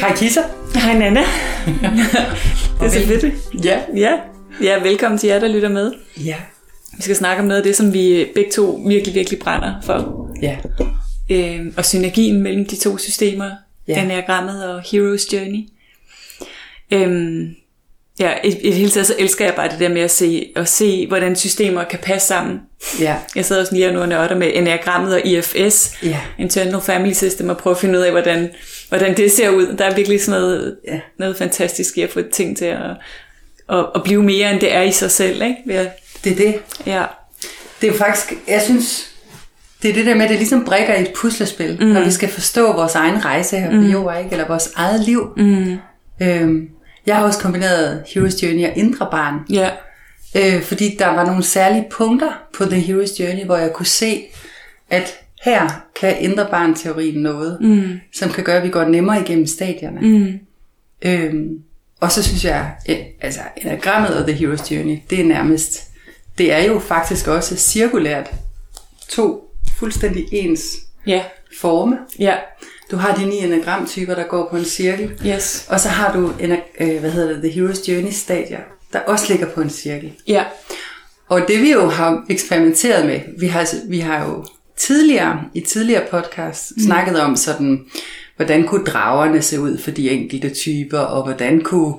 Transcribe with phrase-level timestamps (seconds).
[0.00, 0.40] Hej Kisa.
[0.74, 1.20] Hej Nana.
[2.80, 3.34] det er så fedt.
[3.64, 3.80] Ja.
[3.96, 4.12] Ja.
[4.62, 5.92] ja, velkommen til jer, der lytter med.
[6.24, 6.36] Ja.
[6.96, 10.28] Vi skal snakke om noget af det, som vi begge to virkelig, virkelig brænder for.
[10.42, 10.56] Ja.
[11.30, 13.50] Øh, og synergien mellem de to systemer,
[13.88, 13.94] Ja.
[13.94, 14.02] ja.
[14.04, 15.60] Enagrammet og Hero's Journey.
[16.92, 17.54] Øhm,
[18.20, 20.46] ja, i, i det hele taget så elsker jeg bare det der med at se,
[20.56, 22.60] at se hvordan systemer kan passe sammen.
[23.00, 23.16] Ja.
[23.36, 26.20] Jeg sidder også lige og nu og nørder med Enagrammet og IFS, Ja.
[26.38, 28.48] Internal Family System, og prøver at finde ud af, hvordan,
[28.90, 29.66] hvordan det ser ud.
[29.78, 31.00] Der er virkelig sådan noget, Ja.
[31.18, 32.80] noget fantastisk i at få ting til at,
[33.68, 35.42] at, at blive mere, end det er i sig selv.
[35.42, 35.56] Ikke?
[35.66, 35.88] Ved at,
[36.24, 36.54] Det er det.
[36.86, 37.04] ja.
[37.80, 39.10] Det er faktisk, jeg synes,
[39.82, 41.86] det er det der med, at det ligesom brikker i et puslespil, mm.
[41.86, 43.90] når vi skal forstå vores egen rejse her på mm.
[43.90, 44.32] jorden, ikke?
[44.32, 45.32] eller vores eget liv.
[45.36, 45.76] Mm.
[46.22, 46.68] Øhm,
[47.06, 49.70] jeg har også kombineret Hero's Journey og Indre Barn, Ja.
[50.36, 54.22] øh, fordi der var nogle særlige punkter på The Hero's Journey, hvor jeg kunne se,
[54.90, 55.68] at her
[56.00, 58.00] kan Indre Barn-teorien noget, mm.
[58.14, 60.00] som kan gøre, at vi går nemmere igennem stadierne.
[60.00, 60.38] Mm.
[61.04, 61.58] Øhm,
[62.00, 65.82] og så synes jeg, eh, altså enagrammet og The Hero's Journey, det er nærmest,
[66.38, 68.30] det er jo faktisk også cirkulært.
[69.08, 70.62] To fuldstændig ens
[71.06, 71.22] Ja.
[71.60, 71.98] forme.
[72.18, 72.34] Ja.
[72.90, 75.10] Du har de ni enagramtyper, der går på en cirkel.
[75.26, 75.66] Yes.
[75.68, 78.58] Og så har du, ena- øh, hvad hedder det, The Hero's Journey stadier,
[78.92, 80.12] der også ligger på en cirkel.
[80.26, 80.44] Ja.
[81.28, 84.44] Og det vi jo har eksperimenteret med, vi har, vi har jo
[84.80, 86.82] tidligere, i tidligere podcast, mm.
[86.82, 87.86] snakket om sådan,
[88.36, 91.94] hvordan kunne dragerne se ud for de enkelte typer, og hvordan kunne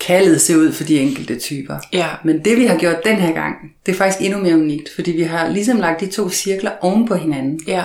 [0.00, 1.78] kaldet se ud for de enkelte typer.
[1.92, 2.08] Ja.
[2.24, 3.56] Men det vi har gjort den her gang,
[3.86, 7.08] det er faktisk endnu mere unikt, fordi vi har ligesom lagt de to cirkler oven
[7.08, 7.60] på hinanden.
[7.66, 7.84] Ja.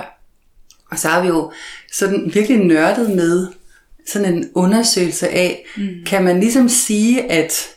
[0.91, 1.51] Og så har vi jo
[1.91, 3.47] sådan virkelig nørdet med
[4.05, 5.87] sådan en undersøgelse af, mm.
[6.05, 7.67] kan man ligesom sige, at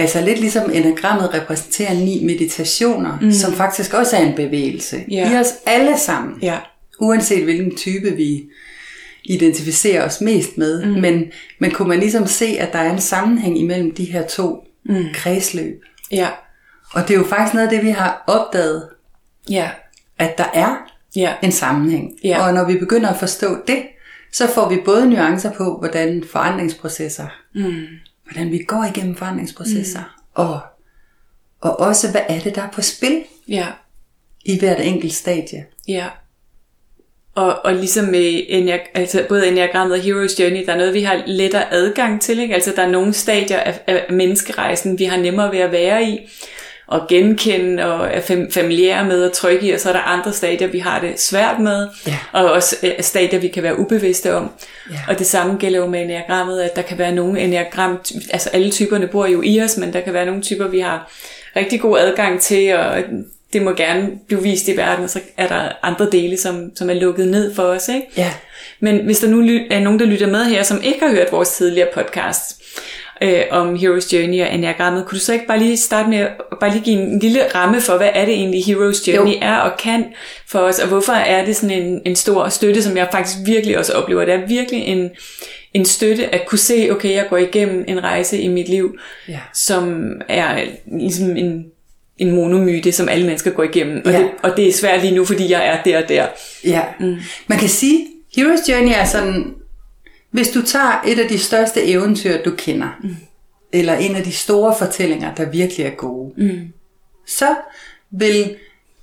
[0.00, 3.32] altså lidt ligesom enagrammet repræsenterer ni meditationer, mm.
[3.32, 5.32] som faktisk også er en bevægelse Ja.
[5.32, 6.38] i os alle sammen.
[6.42, 6.56] Ja.
[7.00, 8.44] Uanset hvilken type vi
[9.24, 10.84] identificerer os mest med.
[10.86, 11.00] Mm.
[11.00, 11.24] Men,
[11.58, 15.04] men kunne man ligesom se, at der er en sammenhæng imellem de her to mm.
[15.14, 15.82] kredsløb.
[16.12, 16.28] Ja.
[16.92, 18.88] Og det er jo faktisk noget af det, vi har opdaget,
[19.50, 19.70] Ja.
[20.18, 20.76] at der er
[21.16, 21.32] Ja.
[21.42, 22.12] en sammenhæng.
[22.24, 22.46] Ja.
[22.46, 23.82] Og når vi begynder at forstå det,
[24.32, 27.84] så får vi både nuancer på, hvordan forandringsprocesser, mm.
[28.30, 30.22] Hvordan vi går igennem forandringsprocesser, mm.
[30.34, 30.60] og,
[31.60, 33.66] og også, hvad er det, der er på spil Ja.
[34.44, 35.66] i hvert enkelt stadie.
[35.88, 36.06] Ja.
[37.34, 41.02] Og, og ligesom med Enneag- altså både Enneagrammet og Hero's Journey, der er noget, vi
[41.02, 42.38] har lettere adgang til.
[42.38, 42.54] Ikke?
[42.54, 46.18] Altså der er nogle stadier af, af menneskerejsen, vi har nemmere ved at være i,
[46.88, 50.32] og genkende, og er fam- familiære med at trykke i, og så er der andre
[50.32, 52.18] stadier, vi har det svært med, Ja.
[52.32, 54.50] og også øh, stadier, vi kan være ubevidste om.
[54.90, 54.96] Ja.
[55.08, 57.98] Og det samme gælder jo med Enneagrammet, at der kan være nogle Enneagram,
[58.30, 61.10] altså alle typerne bor jo i os, men der kan være nogle typer, vi har
[61.56, 62.96] rigtig god adgang til, og
[63.52, 66.90] det må gerne blive vist i verden, og så er der andre dele, som, som
[66.90, 67.88] er lukket ned for os.
[67.88, 68.06] Ikke?
[68.16, 68.32] Ja.
[68.80, 71.48] Men hvis der nu er nogen, der lytter med her, som ikke har hørt vores
[71.50, 72.62] tidligere podcast
[73.22, 76.26] øh, om Hero's Journey og Enneagrammet, kunne du så ikke bare lige starte med
[76.60, 79.38] bare lige give en lille ramme for, hvad er det egentlig Hero's Journey Jo.
[79.42, 80.04] er og kan
[80.48, 83.78] for os, og hvorfor er det sådan en, en stor støtte, som jeg faktisk virkelig
[83.78, 84.24] også oplever.
[84.24, 85.10] Det er virkelig en,
[85.74, 88.98] en støtte at kunne se, okay, jeg går igennem en rejse i mit liv,
[89.28, 89.38] Ja.
[89.54, 90.60] som er
[90.98, 91.64] ligesom en,
[92.18, 94.02] en monomyte, som alle mennesker går igennem.
[94.04, 94.18] Og, Ja.
[94.18, 96.26] det, og det er svært lige nu, fordi jeg er der og der.
[96.64, 96.82] Ja.
[97.00, 97.16] Mm.
[97.46, 98.06] Man kan sige,
[98.38, 99.54] Hero's Journey er sådan,
[100.30, 103.16] hvis du tager et af de største eventyr, du kender, mm.
[103.72, 106.72] eller en af de store fortællinger, der virkelig er gode, mm.
[107.26, 107.56] så,
[108.10, 108.56] vil,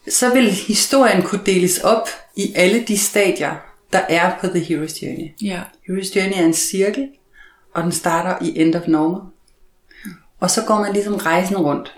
[0.07, 3.55] så vil historien kunne deles op i alle de stadier,
[3.93, 5.29] der er på The Hero's Journey.
[5.41, 5.61] Ja.
[5.89, 7.07] Hero's Journey er en cirkel,
[7.73, 9.21] og den starter i End of Normal.
[10.39, 11.95] Og så går man ligesom rejsen rundt.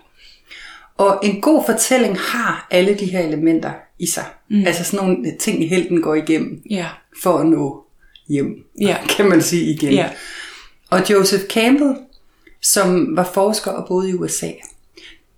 [0.98, 4.26] Og en god fortælling har alle de her elementer i sig.
[4.50, 4.64] Mm.
[4.66, 6.88] Altså sådan nogle ting, i helten går igennem Ja.
[7.24, 7.87] for at nå
[8.30, 8.98] hjem, Ja.
[9.18, 9.94] kan man sige igen.
[9.94, 10.10] Ja.
[10.90, 11.96] Og Joseph Campbell,
[12.62, 14.50] som var forsker og boede i USA,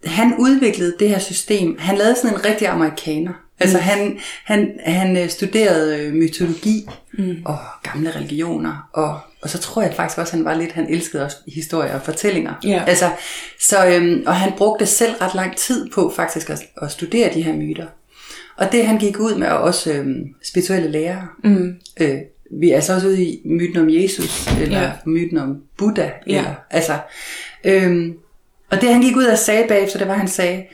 [0.06, 1.76] han udviklede det her system.
[1.80, 3.34] Han lavede sådan en rigtig amerikaner.
[3.60, 3.84] Altså Mm.
[3.84, 7.36] han, han, han øh, studerede øh, mytologi mm.
[7.46, 11.26] og gamle religioner, og, og så tror jeg faktisk også, han var lidt, han elskede
[11.26, 12.54] også historier og fortællinger.
[12.64, 12.84] Ja.
[12.88, 13.10] Altså,
[13.62, 17.42] så, øhm, og han brugte selv ret lang tid på faktisk at, at studere de
[17.42, 17.86] her myter.
[18.58, 20.08] Og det han gik ud med, er også øh,
[20.44, 21.28] spirituelle lærere.
[21.44, 21.76] Mm.
[22.00, 22.18] Øh,
[22.52, 24.92] vi er altså også ude i myten om Jesus, eller Ja.
[25.06, 26.10] myten om Buddha.
[26.28, 26.38] Ja.
[26.38, 27.00] Eller, altså,
[27.64, 28.14] øhm,
[28.72, 30.66] og det han gik ud og sagde bagefter, det var, han sagde,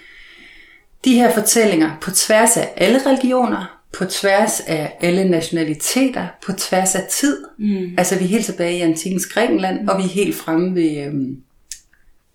[1.06, 6.96] de her fortællinger på tværs af alle religioner, på tværs af alle nationaliteter, på tværs
[6.96, 7.44] af tid.
[7.60, 7.96] Mm.
[7.98, 9.88] Altså vi er helt tilbage i antikens Grækenland, mm.
[9.88, 11.38] og vi er helt fremme ved, øhm,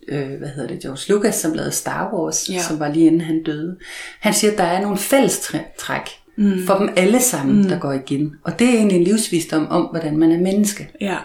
[0.08, 2.62] øh, hvad hedder det, George Lucas, som lavede Star Wars, Ja.
[2.62, 3.76] som var lige inden han døde.
[4.20, 6.08] Han siger, at der er nogle fællestræk
[6.40, 6.66] mm.
[6.66, 7.68] for dem alle sammen, mm.
[7.68, 8.34] der går igen.
[8.42, 10.88] Og det er egentlig en livsvisdom om, hvordan man er menneske.
[11.00, 11.18] Ja.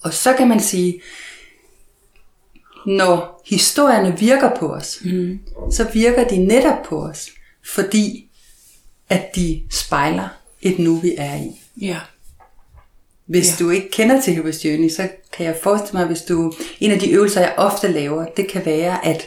[0.00, 1.00] Og så kan man sige,
[2.86, 5.40] når historierne virker på os, mm.
[5.72, 7.30] så virker de netop på os,
[7.64, 8.30] fordi
[9.08, 10.28] at de spejler
[10.62, 11.60] et nu, vi er i.
[11.80, 11.98] Ja.
[13.26, 13.64] Hvis ja.
[13.64, 16.52] du ikke kender til Hero's Journey, så kan jeg forestille mig, hvis du...
[16.80, 19.26] En af de øvelser, jeg ofte laver, det kan være, at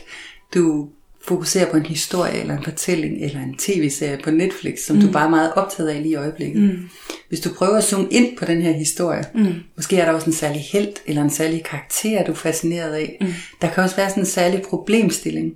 [0.53, 0.89] du
[1.27, 5.01] fokuserer på en historie, eller en fortælling, eller en tv-serie på Netflix, som mm.
[5.01, 6.61] du bare er meget optaget af lige i øjeblikket.
[6.61, 6.89] Mm.
[7.29, 9.53] Hvis du prøver at zoome ind på den her historie, mm.
[9.75, 13.17] måske er der også en særlig held, eller en særlig karakter, du er fascineret af.
[13.21, 13.27] Mm.
[13.61, 15.53] Der kan også være sådan en særlig problemstilling.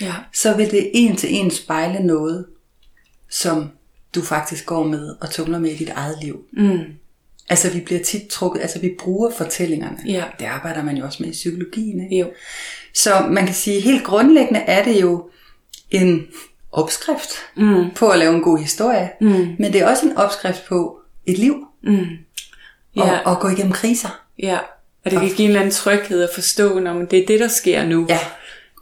[0.00, 0.14] Ja.
[0.32, 2.46] Så vil det en til en spejle noget,
[3.30, 3.68] som
[4.14, 6.44] du faktisk går med og tumler med i dit eget liv.
[6.52, 6.78] Mm.
[7.50, 9.96] Altså vi bliver tit trukket, altså vi bruger fortællingerne.
[10.06, 10.24] Ja.
[10.38, 12.00] Det arbejder man jo også med i psykologien.
[12.00, 12.16] Ikke?
[12.18, 12.30] Jo.
[12.94, 15.30] Så man kan sige, helt grundlæggende er det jo
[15.90, 16.26] en
[16.72, 17.90] opskrift mm.
[17.96, 19.10] på at lave en god historie.
[19.20, 19.56] Mm.
[19.58, 21.66] Men det er også en opskrift på et liv.
[21.82, 21.98] Mm.
[22.96, 23.18] Og, Ja.
[23.24, 24.22] og gå igennem kriser.
[24.38, 24.58] Ja.
[25.04, 27.48] Og det kan give en eller anden tryghed at forstå, når det er det, der
[27.48, 28.06] sker nu.
[28.08, 28.18] Ja.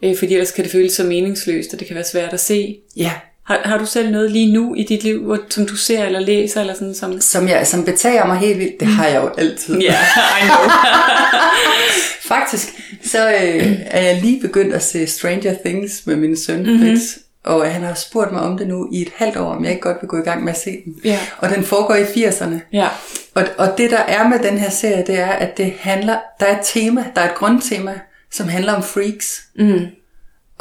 [0.03, 2.79] Øh, fordi ellers kan det føles så meningsløst, og det kan være svært at se.
[2.97, 3.13] Ja.
[3.47, 6.21] Har, har du selv noget lige nu i dit liv, hvor, som du ser eller
[6.21, 7.21] læser, eller sådan som...
[7.21, 9.79] Som, jeg, som betager mig helt vildt, det har jeg jo altid.
[9.81, 9.97] Ja,
[10.43, 10.71] I know.
[12.23, 12.69] Faktisk,
[13.05, 16.81] så øh, er jeg lige begyndt at se Stranger Things med min søn Mhm.
[16.81, 17.17] Fritz.
[17.45, 19.83] Og han har spurgt mig om det nu i et halvt år, om jeg ikke
[19.83, 20.95] godt vil gå i gang med at se den.
[21.05, 21.19] Ja.
[21.39, 22.55] Og den foregår i 80'erne.
[22.73, 22.89] ja.
[23.35, 26.47] Og, og det der er med den her serie, det er, at det handler, der
[26.47, 27.99] er et tema, der er et grundtema,
[28.33, 29.43] som handler om freaks.
[29.59, 29.81] Mm.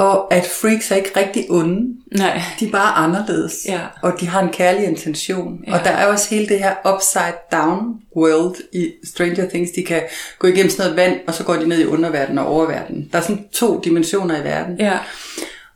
[0.02, 1.96] Og at freaks er ikke rigtig onde.
[2.18, 2.42] Nej.
[2.60, 3.66] De er bare anderledes.
[3.66, 3.80] Ja.
[4.02, 5.64] Og de har en kærlig intention.
[5.68, 5.74] Ja.
[5.74, 9.72] Og der er også hele det her upside down world i Stranger Things.
[9.72, 10.02] De kan
[10.40, 13.10] gå igennem sådan noget vand, og så går de ned i underverdenen og oververdenen.
[13.12, 14.80] Der er sådan to dimensioner i verden.
[14.80, 14.98] Ja.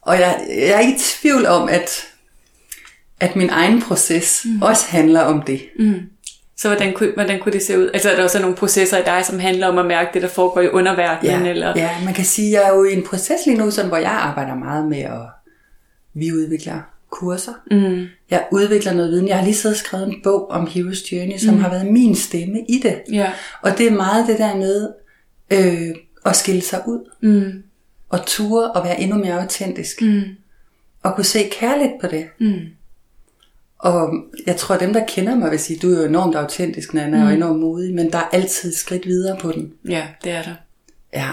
[0.01, 2.07] Og jeg, jeg er ikke i tvivl om, at,
[3.19, 4.61] at min egen proces mm.
[4.61, 5.61] også handler om det.
[6.57, 7.89] Så hvordan kunne, hvordan kunne det se ud?
[7.93, 10.27] Altså er der også nogle processer i dig, som handler om at mærke det, der
[10.27, 11.45] foregår i underverdenen?
[11.45, 11.73] Ja, eller?
[11.75, 13.97] ja, man kan sige, at jeg er jo i en proces lige nu, sådan, hvor
[13.97, 15.21] jeg arbejder meget med at
[16.13, 17.53] vi udvikler kurser.
[17.71, 18.05] Mm.
[18.29, 19.27] Jeg udvikler noget viden.
[19.27, 21.61] Jeg har lige siddet og skrevet en bog om Hero's Journey, som mm.
[21.61, 23.01] har været min stemme i det.
[23.11, 23.31] Ja.
[23.61, 24.89] Og det er meget det der med
[25.51, 27.09] øh, at skille sig ud.
[27.21, 27.63] Mm.
[28.09, 30.01] Og ture og være endnu mere autentisk.
[30.01, 30.21] Mm.
[31.03, 32.25] Og kunne se kærligt på det.
[32.39, 32.59] Mm.
[33.79, 34.13] Og
[34.47, 37.17] jeg tror, at dem, der kender mig, vil sige, du er jo enormt autentisk, Nana,
[37.17, 37.27] mm.
[37.27, 39.73] og enormt modig, men der er altid skridt videre på den.
[39.89, 40.55] ja, det er der.
[41.13, 41.29] Ja.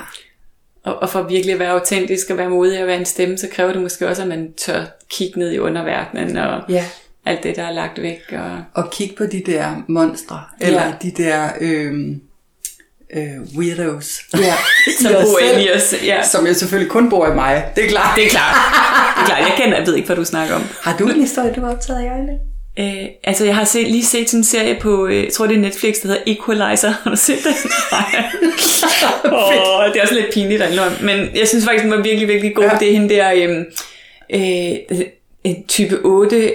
[0.85, 3.49] Og, og for virkelig at være autentisk og være modig og være en stemme, så
[3.53, 6.85] kræver det måske også, at man tør kigge ned i underverdenen og Ja.
[7.27, 8.21] alt det, der er lagt væk.
[8.33, 8.65] Og...
[8.75, 10.93] og kigge på de der monstre, eller Ja.
[11.03, 12.17] de der øh,
[13.17, 14.55] øh, weirdos, Ja,
[15.01, 15.95] som I os bor selv, inde i os.
[16.05, 16.23] Ja.
[16.23, 17.65] som jo selvfølgelig kun bor i mig.
[17.77, 18.17] Det er klart.
[18.17, 18.57] Det er klart.
[19.17, 19.41] Det er klart.
[19.41, 20.63] Jeg kender, jeg ved ikke, hvad du snakker om.
[20.83, 22.29] Har du en historie, du har optaget af, Jørgen?
[22.79, 25.57] Øh, altså, jeg har set, lige set sådan en serie på, øh, jeg tror det
[25.57, 26.93] er Netflix, der hedder Equalizer.
[27.03, 27.55] Har du set den?
[27.93, 28.23] Nej.
[29.39, 30.99] oh, det er også lidt pinligt indrømme.
[31.03, 32.65] Men jeg synes faktisk, den var virkelig, virkelig god.
[32.65, 32.77] Ja.
[32.81, 33.65] Det er hende der, øh,
[34.91, 35.01] øh,
[35.45, 36.53] en type 8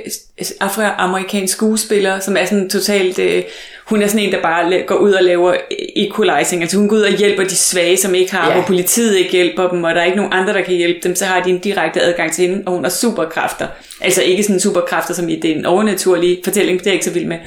[0.60, 3.20] afroamerikansk skuespiller, som er sådan totalt...
[3.20, 3.44] Øh,
[3.88, 5.56] hun er sådan en, der bare går ud og laver
[5.96, 6.62] equalizing.
[6.62, 8.54] Altså hun går ud og hjælper de svage, som ikke har, Ja.
[8.54, 11.16] hvor politiet ikke hjælper dem, og der er ikke nogen andre, der kan hjælpe dem,
[11.16, 13.68] så har de en direkte adgang til hende, og hun har superkræfter.
[14.02, 17.06] Altså ikke sådan superkræfter, som i det er en overnaturlig fortælling, det er jeg ikke
[17.06, 17.38] så vild med.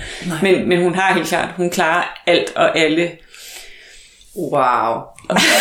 [0.42, 3.10] Men, men hun har helt klart, hun klarer alt og alle.
[4.36, 4.96] Wow.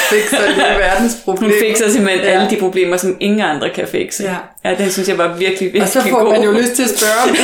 [0.10, 1.56] Fikser lige verdens Hun problemer.
[1.62, 2.32] fikser simpelthen Ja.
[2.32, 4.24] alle de problemer, som ingen andre kan fikse.
[4.24, 4.36] Ja.
[4.70, 6.32] ja det synes jeg var virkelig, virkelig Og så får god.
[6.34, 7.38] man jo lyst til at spørge,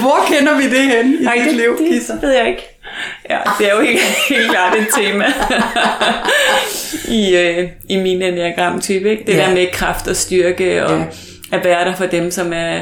[0.00, 2.20] hvor kender vi det hen i Nej, dit det, liv, det Kisser?
[2.20, 2.62] ved jeg ikke.
[3.30, 5.24] Ja, det er jo helt, helt klart et tema
[7.08, 9.10] i, øh, i min enneagram-type.
[9.10, 9.24] Ikke?
[9.26, 9.38] Det Ja.
[9.46, 11.04] der med kraft og styrke, og ja.
[11.52, 12.80] at være der for dem, som, er,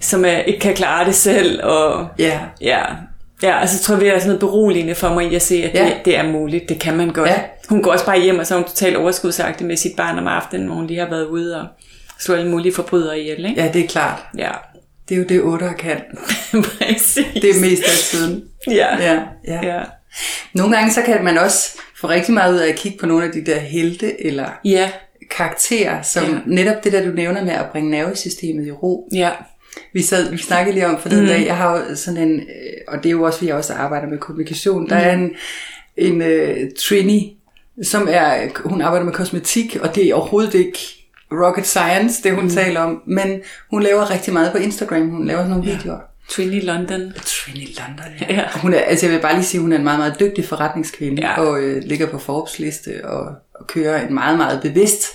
[0.00, 1.60] som er, ikke kan klare det selv.
[1.64, 2.38] Og, Ja.
[2.60, 2.80] ja,
[3.42, 5.74] ja, altså jeg tror, det er sådan noget beroligende for mig i at se, at
[5.74, 5.84] Ja.
[5.84, 6.68] det, det er muligt.
[6.68, 7.30] Det kan man godt.
[7.30, 7.40] Ja.
[7.68, 10.26] Hun går også bare hjem, og så er hun totalt overskudsagtig med sit barn om
[10.26, 11.66] aftenen, hvor hun lige har været ude og
[12.20, 13.44] slå alle mulige forbrydere ihjel.
[13.44, 13.62] Ikke?
[13.62, 14.22] ja, det er klart.
[14.38, 14.50] Ja,
[15.08, 16.00] Det er jo det, otter kan.
[16.78, 17.28] præcis.
[17.34, 18.44] Det er mest af tiden.
[18.66, 18.96] ja.
[19.12, 19.66] Ja, ja.
[19.76, 19.80] ja.
[20.54, 23.24] Nogle gange så kan man også få rigtig meget ud af at kigge på nogle
[23.24, 24.90] af de der helte eller Ja,
[25.30, 26.38] karakterer, som Ja.
[26.46, 29.08] netop det der, du nævner med at bringe nervesystemet i ro.
[29.14, 29.30] ja.
[29.96, 31.26] Vi, sad, vi snakkede lige om for den mm.
[31.26, 32.46] dag, jeg har sådan en, øh,
[32.88, 35.04] og det er jo også, fordi jeg også arbejder med kommunikation, der mm.
[35.04, 35.30] er en,
[35.96, 37.36] en uh, Trini,
[37.82, 40.78] som er, hun arbejder med kosmetik, og det er overhovedet ikke
[41.32, 42.50] rocket science, det hun mm.
[42.50, 45.76] taler om, men hun laver rigtig meget på Instagram, hun laver sådan nogle ja.
[45.76, 45.98] videoer.
[46.28, 47.12] Trini London.
[47.24, 48.34] Trini London, ja.
[48.34, 48.44] ja.
[48.62, 50.44] Hun er, altså jeg vil bare lige sige, at hun er en meget, meget dygtig
[50.44, 51.40] forretningskvinde, ja.
[51.40, 55.06] og øh, ligger på Forbes liste, og, og kører en meget, meget bevidst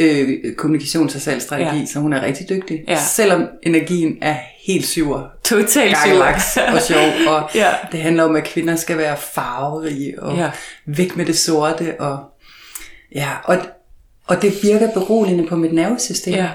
[0.00, 1.86] øh, kommunikations- og salgsstrategi, ja.
[1.86, 2.84] så hun er rigtig dygtig.
[2.88, 2.98] Ja.
[3.08, 5.30] Selvom energien er helt sur.
[5.44, 6.24] Totalt sur.
[6.74, 7.10] og sjov.
[7.28, 7.70] Og ja.
[7.92, 10.50] det handler om, at kvinder skal være farverige og ja.
[10.86, 12.00] væk med det sorte.
[12.00, 12.18] Og,
[13.14, 13.56] ja, og,
[14.26, 16.34] og det virker beroligende på mit nervesystem.
[16.34, 16.48] Ja.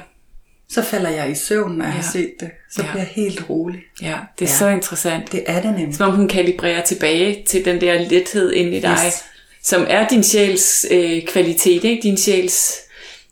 [0.69, 2.01] Så falder jeg i søvn, når jeg ja.
[2.01, 2.51] har set det.
[2.71, 2.91] Så ja.
[2.91, 3.79] bliver jeg helt rolig.
[4.01, 4.57] Ja, det er ja.
[4.57, 5.31] så interessant.
[5.31, 5.95] Det er det nemlig.
[5.95, 9.23] Som om hun kalibrerer tilbage til den der lethed inde i dig, yes.
[9.63, 12.03] som er din sjæls øh, kvalitet, ikke?
[12.03, 12.84] Din sjæls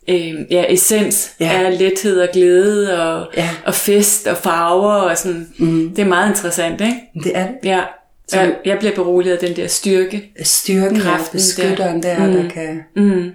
[0.08, 1.54] øh, ja, essens ja.
[1.54, 3.50] er lethed og glæde og, ja.
[3.66, 5.50] og fest og farver og sådan.
[5.58, 5.90] Mm.
[5.96, 7.02] Det er meget interessant, ikke?
[7.24, 7.56] Det er det.
[7.64, 7.84] Ja.
[8.28, 10.32] Så jeg, jeg bliver beroliget af den der styrke.
[10.44, 12.34] Styrken, kraften, ja, beskytteren der, der, mm.
[12.34, 12.84] der kan...
[12.96, 13.32] Mm.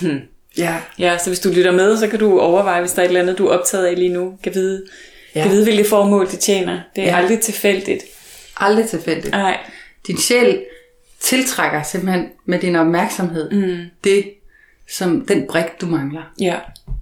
[0.00, 0.20] Hmm.
[0.58, 0.76] Ja.
[0.98, 3.20] ja, så hvis du lytter med, så kan du overveje, hvis der er et eller
[3.20, 4.84] andet, du er optaget af lige nu, kan vide,
[5.34, 5.42] ja.
[5.42, 6.80] kan vide hvilket formål det tjener.
[6.96, 7.16] Det er ja.
[7.16, 8.04] aldrig tilfældigt.
[8.56, 9.30] Aldrig tilfældigt.
[9.30, 9.58] Nej.
[10.06, 10.62] Din sjæl
[11.20, 13.78] tiltrækker simpelthen med din opmærksomhed mm.
[14.04, 14.24] det,
[14.88, 16.32] som den brik, du mangler.
[16.40, 16.56] Ja.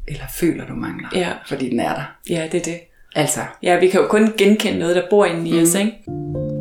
[0.09, 1.09] Eller føler, du mangler.
[1.15, 1.33] Ja.
[1.49, 2.17] Fordi den er der.
[2.31, 2.81] Ja, det er det.
[3.15, 3.41] Altså.
[3.63, 5.63] Ja, vi kan jo kun genkende noget, der bor inde i mm.
[5.63, 6.52] os, ikke?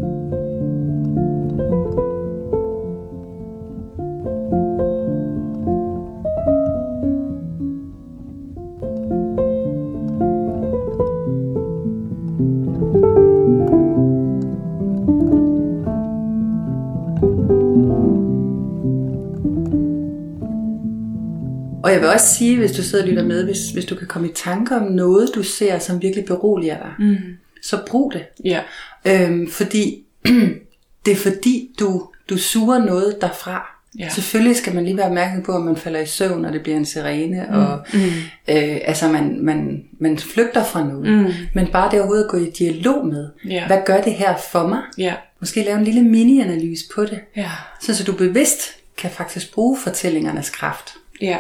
[22.22, 24.80] Også sige, hvis du sidder og lytter med, hvis, hvis du kan komme i tanker
[24.80, 27.18] om noget, du ser, som virkelig beroliger dig, mm.
[27.64, 28.24] så brug det.
[28.46, 28.62] Ja.
[29.06, 30.04] Øhm, fordi
[31.06, 33.78] det er fordi, du, du suger noget derfra.
[34.00, 34.10] Ja.
[34.10, 36.78] Selvfølgelig skal man lige være opmærksom på, at man falder i søvn, og det bliver
[36.78, 37.58] en sirene, mm.
[37.58, 38.00] og mm.
[38.48, 41.14] Øh, altså man, man, man flygter fra noget.
[41.14, 41.34] Mm.
[41.54, 43.68] Men bare det overhovedet at gå i dialog med, ja.
[43.68, 44.82] hvad gør det her for mig?
[44.98, 45.14] Ja.
[45.40, 47.50] Måske lave en lille mini-analyse på det, ja.
[47.82, 50.94] så, så du bevidst kan faktisk bruge fortællingernes kraft.
[51.22, 51.38] Ja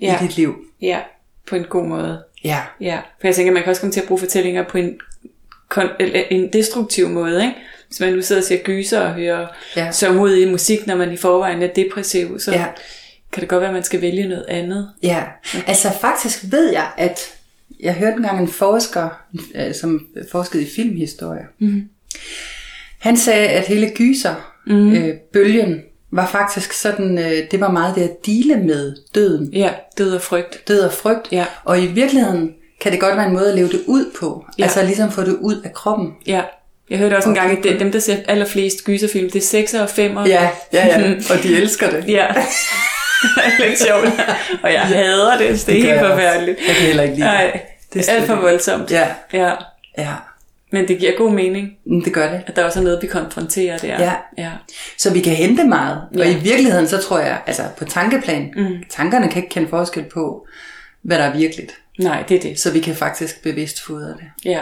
[0.00, 0.24] ja.
[0.24, 0.54] i dit liv.
[0.80, 0.98] Ja,
[1.48, 2.22] på en god måde.
[2.44, 2.60] Ja.
[2.80, 5.00] Ja, for jeg tænker, man kan også komme til at bruge fortællinger på en,
[6.30, 7.54] en destruktiv måde, ikke?
[7.86, 10.26] Hvis man nu sidder og ser gyser og hører ja.
[10.34, 12.66] i musik, når man i forvejen er depressiv, så ja.
[13.32, 14.90] kan det godt være, at man skal vælge noget andet.
[15.02, 15.22] Ja,
[15.54, 15.68] okay.
[15.68, 17.20] altså faktisk ved jeg, at
[17.80, 19.08] jeg hørte engang en forsker,
[19.54, 21.46] øh, som forskede i filmhistorie.
[21.58, 21.88] Mm-hmm.
[22.98, 24.94] Han sagde, at hele gyser, mm-hmm.
[24.94, 29.52] øh, bølgen, var faktisk sådan, øh, det var meget det at dele med døden.
[29.52, 30.68] Ja, død og frygt.
[30.68, 31.28] Død og frygt.
[31.32, 31.44] Ja.
[31.64, 34.44] Og i virkeligheden kan det godt være en måde at leve det ud på.
[34.58, 34.62] Ja.
[34.62, 36.14] Altså ligesom få det ud af kroppen.
[36.26, 36.42] Ja.
[36.90, 37.42] Jeg hørte også okay.
[37.42, 40.16] en gang, at dem, der ser allerflest gyserfilm, det er 6 og 5.
[40.16, 41.14] Ja, ja, ja.
[41.30, 42.04] og de elsker det.
[42.08, 42.26] ja.
[43.60, 44.04] lidt sjovt.
[44.62, 46.58] Og jeg hader det, det er det helt forfærdeligt.
[46.66, 47.34] Jeg kan heller ikke lide det.
[47.34, 47.60] Nej,
[47.92, 48.90] det er alt for voldsomt.
[48.90, 49.08] Ja.
[49.32, 49.52] ja.
[49.98, 50.14] Ja.
[50.72, 51.68] Men det giver god mening.
[51.86, 52.42] Mm, det gør det.
[52.46, 54.04] At der også er noget, vi konfronterer der.
[54.04, 54.12] Ja.
[54.38, 54.50] ja.
[54.98, 56.00] Så vi kan hente meget.
[56.14, 56.20] Ja.
[56.20, 58.66] Og i virkeligheden, så tror jeg, altså på tankeplan, mm.
[58.90, 60.46] tankerne kan ikke kende forskel på,
[61.02, 61.72] hvad der er virkeligt.
[61.98, 62.60] Nej, det er det.
[62.60, 64.30] Så vi kan faktisk bevidst fodre det.
[64.44, 64.60] Ja.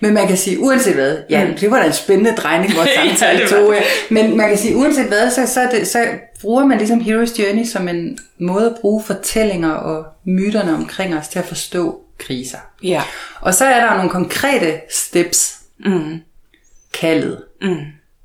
[0.00, 1.54] Men man kan sige, uanset hvad, ja, mm.
[1.54, 3.74] det var da en spændende drejning, vores samtale ja, tog.
[4.10, 6.06] Men man kan sige, uanset hvad, så, så, det, så
[6.40, 11.28] bruger man ligesom Hero's Journey som en måde at bruge fortællinger og myterne omkring os
[11.28, 12.58] til at forstå kriser.
[12.82, 13.02] Ja.
[13.40, 15.56] Og så er der nogle konkrete steps.
[15.78, 16.20] Mm.
[17.00, 17.42] Kaldet.
[17.62, 17.76] Mm.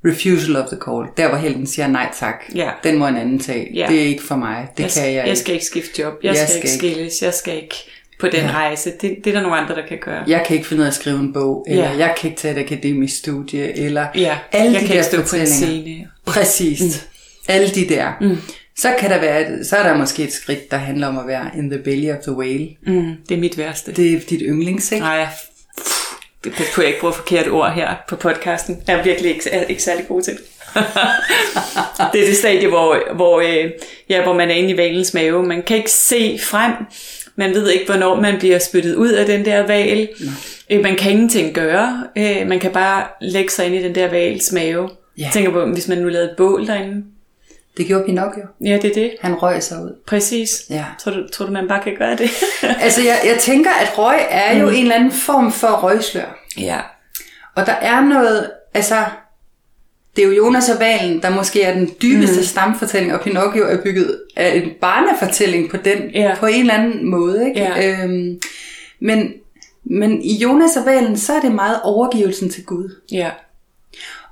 [0.04, 1.06] Refusal of the call.
[1.16, 2.44] Der hvor helten siger nej tak.
[2.54, 2.70] Ja.
[2.84, 3.70] Den må en anden tage.
[3.74, 3.86] Ja.
[3.88, 4.68] Det er ikke for mig.
[4.76, 5.28] Det jeg, kan jeg, jeg ikke.
[5.28, 6.14] Jeg skal ikke skifte job.
[6.22, 7.22] Jeg, jeg skal, skal ikke skilles.
[7.22, 7.74] Jeg skal ikke
[8.20, 8.50] på den ja.
[8.50, 8.90] rejse.
[9.00, 10.24] Det, det er der nogle andre, der kan gøre.
[10.26, 11.96] Jeg kan ikke finde ud af at skrive en bog, eller ja.
[11.96, 14.38] jeg kan ikke tage et akademisk studie, eller ja.
[14.52, 16.08] alle jeg de kan der ikke stå på en scene.
[16.26, 16.80] Præcis.
[16.80, 17.08] Mm.
[17.48, 18.12] Alle de der.
[18.20, 18.38] Mm.
[18.78, 21.50] Så kan der være, så er der måske et skridt, der handler om at være
[21.56, 22.68] in the belly of the whale.
[22.86, 23.14] Mm.
[23.28, 23.92] Det er mit værste.
[23.92, 25.04] Det er dit yndlings, ikke?
[25.04, 25.26] Nej,
[26.44, 28.82] det kunne jeg ikke bruge forkert ord her på podcasten.
[28.86, 30.42] Jeg er virkelig ikke, er ikke særlig god til det.
[32.12, 33.70] det er det stadie, hvor, hvor, øh,
[34.08, 35.42] ja, hvor man er inde i valens mave.
[35.42, 36.72] Man kan ikke se frem.
[37.36, 40.08] Man ved ikke, hvornår man bliver spyttet ud af den der val.
[40.70, 42.04] Øh, man kan ingenting gøre.
[42.16, 44.90] Øh, man kan bare lægge sig ind i den der vals mave.
[45.18, 47.04] Jeg tænker på, hvis man nu lavede et bål derinde.
[47.76, 48.42] Det gjorde Pinocchio.
[48.64, 49.12] Ja, det er det.
[49.20, 49.96] Han røg sig ud.
[50.06, 50.62] Præcis.
[50.70, 50.84] Ja.
[50.98, 52.30] Tror du, tror du, man bare kan gøre det?
[52.84, 54.74] altså, jeg, jeg tænker, at røg er jo mm.
[54.74, 56.38] en eller anden form for røgslør.
[56.58, 56.80] Ja.
[57.54, 59.04] Og der er noget, altså,
[60.16, 62.44] det er jo Jonas og Valen, der måske er den dybeste mm.
[62.44, 66.34] stamfortælling, og Pinocchio er bygget af en barnefortælling på den, ja.
[66.38, 67.48] på en eller anden måde.
[67.48, 67.60] Ikke?
[67.60, 68.02] Ja.
[68.02, 68.40] Øhm,
[69.00, 69.32] men,
[69.84, 73.00] Men i Jonas og valen, så er det meget overgivelsen til Gud.
[73.12, 73.30] Ja.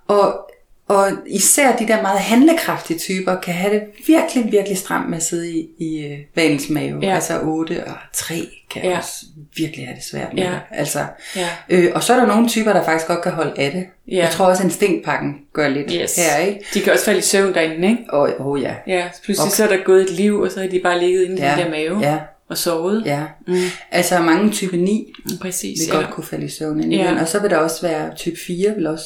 [0.08, 0.50] Og,
[0.88, 5.22] og især de der meget handlekraftige typer kan have det virkelig, virkelig stramt med at
[5.22, 6.98] sidde i, i øh, valens mave.
[7.02, 7.14] Ja.
[7.14, 8.34] Altså 8 og 3
[8.70, 8.90] kan Ja.
[8.90, 8.96] ja.
[8.98, 9.12] også
[9.56, 10.50] virkelig have det svært med Ja.
[10.50, 10.60] det.
[10.70, 10.98] Altså,
[11.36, 11.48] Ja.
[11.68, 13.86] øh, og så er der nogle typer, der faktisk godt kan holde af det.
[14.08, 14.16] Ja.
[14.16, 16.16] Jeg tror også, at instinktpakken gør lidt Yes.
[16.16, 16.60] her, ikke?
[16.74, 18.02] De kan også falde i søvn derinde, ikke?
[18.08, 18.74] Og oh, ja.
[18.86, 19.56] Ja, så pludselig Okay.
[19.56, 21.50] så er der gået et liv, og så har de bare ligget inde i Ja,
[21.50, 22.18] den der mave ja.
[22.50, 23.02] og sovet.
[23.06, 23.22] Ja.
[23.46, 23.54] Mm.
[23.90, 26.02] Altså mange type 9 Præcis, vil ja.
[26.02, 27.20] godt kunne falde i søvn ind i Ja.
[27.20, 29.04] Og så vil der også være type 4 vil også.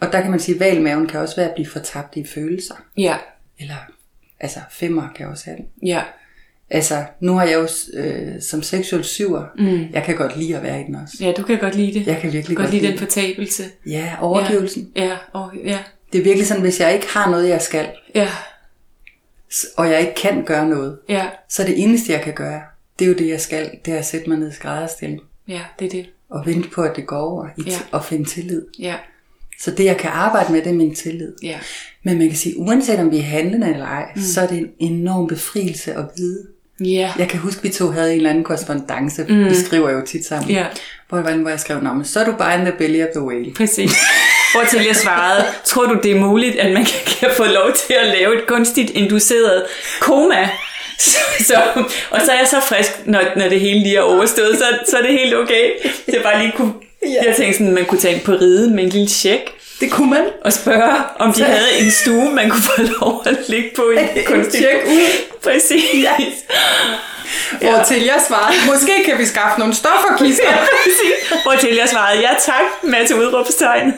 [0.00, 2.74] Og der kan man sige, at valmaven kan også være at blive fortabt i følelser.
[2.96, 3.16] Ja,
[3.58, 3.74] Eller
[4.40, 5.66] altså femmer kan også have det.
[5.88, 6.02] ja,
[6.70, 7.68] Altså, nu har jeg jo
[8.00, 9.86] øh, som seksuel syver, mm.
[9.92, 11.16] jeg kan godt lide at være i den også.
[11.20, 12.06] ja, du kan godt lide det.
[12.06, 13.64] Jeg kan virkelig godt, godt lide den lide fortabelse.
[13.86, 14.92] Ja, overgivelsen.
[14.96, 15.78] Ja, ja, og, ja,
[16.12, 18.28] Det er virkelig sådan, hvis jeg ikke har noget, jeg skal, ja,
[19.76, 22.62] og jeg ikke kan gøre noget, ja, så det eneste, jeg kan gøre,
[22.98, 25.60] det er jo det, jeg skal, det er at sætte mig ned i skrædderstilling ja,
[25.78, 26.06] det er det.
[26.28, 27.78] og vente på, at det går over i Ja.
[27.92, 28.66] og finde tillid.
[28.78, 28.94] Ja,
[29.60, 31.32] Så det, jeg kan arbejde med, det er min tillid.
[31.42, 31.56] ja,
[32.04, 34.22] Men man kan sige, uanset om vi er handlende eller ej, mm.
[34.22, 36.38] så er det en enorm befrielse at vide.
[36.84, 39.44] ja, Jeg kan huske, vi to havde en eller anden korrespondence, mm.
[39.44, 40.64] vi skriver jo tit sammen, Ja.
[41.08, 43.08] hvor, jeg, hvor jeg skrev, Nå, men så er du bare in the belly of
[43.14, 43.52] the whale.
[43.56, 43.92] præcis.
[44.54, 47.94] Hvortil jeg svarede, tror du det er muligt, at man kan, kan få lov til
[47.94, 49.64] at lave et kunstigt induceret
[50.00, 50.48] koma?
[50.98, 51.54] Så, så,
[52.10, 54.96] og så er jeg så frisk, når, når det hele lige er overstået, så, så
[54.98, 55.70] er det helt okay.
[56.06, 56.72] Det bare lige kunne,
[57.12, 57.22] Ja.
[57.28, 59.42] jeg tænkte sådan, man kunne tage ind på riden med en lille check,
[59.80, 60.24] Det kunne man.
[60.44, 63.82] og spørge, om de Så- havde en stue, man kunne få lov at ligge på
[63.90, 65.00] i En ud.
[65.42, 65.84] Præcis.
[66.02, 66.12] Ja.
[67.62, 67.70] Ja.
[67.70, 70.44] Hvor til jeg svarede, måske kan vi skaffe nogle stoffer, Kister.
[70.50, 71.42] Ja, præcis.
[71.42, 73.94] Hvortil jeg svarede, ja tak, med til udråbstegn.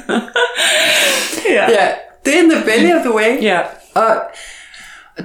[1.51, 1.71] ja.
[1.71, 1.87] ja,
[2.25, 3.39] det er in the belly of the whale.
[3.43, 3.59] ja.
[3.95, 4.17] Og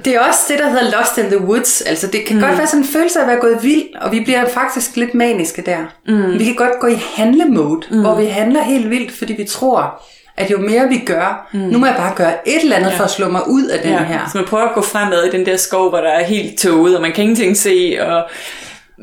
[0.04, 1.80] det er også det, der hedder lost in the woods.
[1.80, 2.42] Altså det kan mm.
[2.42, 5.14] godt være sådan en følelse af at være gået vild, og vi bliver faktisk lidt
[5.14, 5.78] maniske der.
[6.08, 6.38] Mm.
[6.38, 8.00] Vi kan godt gå i handlemode, mm.
[8.00, 10.02] hvor vi handler helt vildt, fordi vi tror,
[10.36, 11.60] at jo mere vi gør, mm.
[11.60, 12.96] nu må jeg bare gøre et eller andet ja.
[12.96, 14.04] for at slå mig ud af den ja.
[14.04, 14.20] her.
[14.32, 16.96] Så man prøver at gå fremad i den der skov, hvor der er helt tåget,
[16.96, 18.22] og man kan ingenting se, og,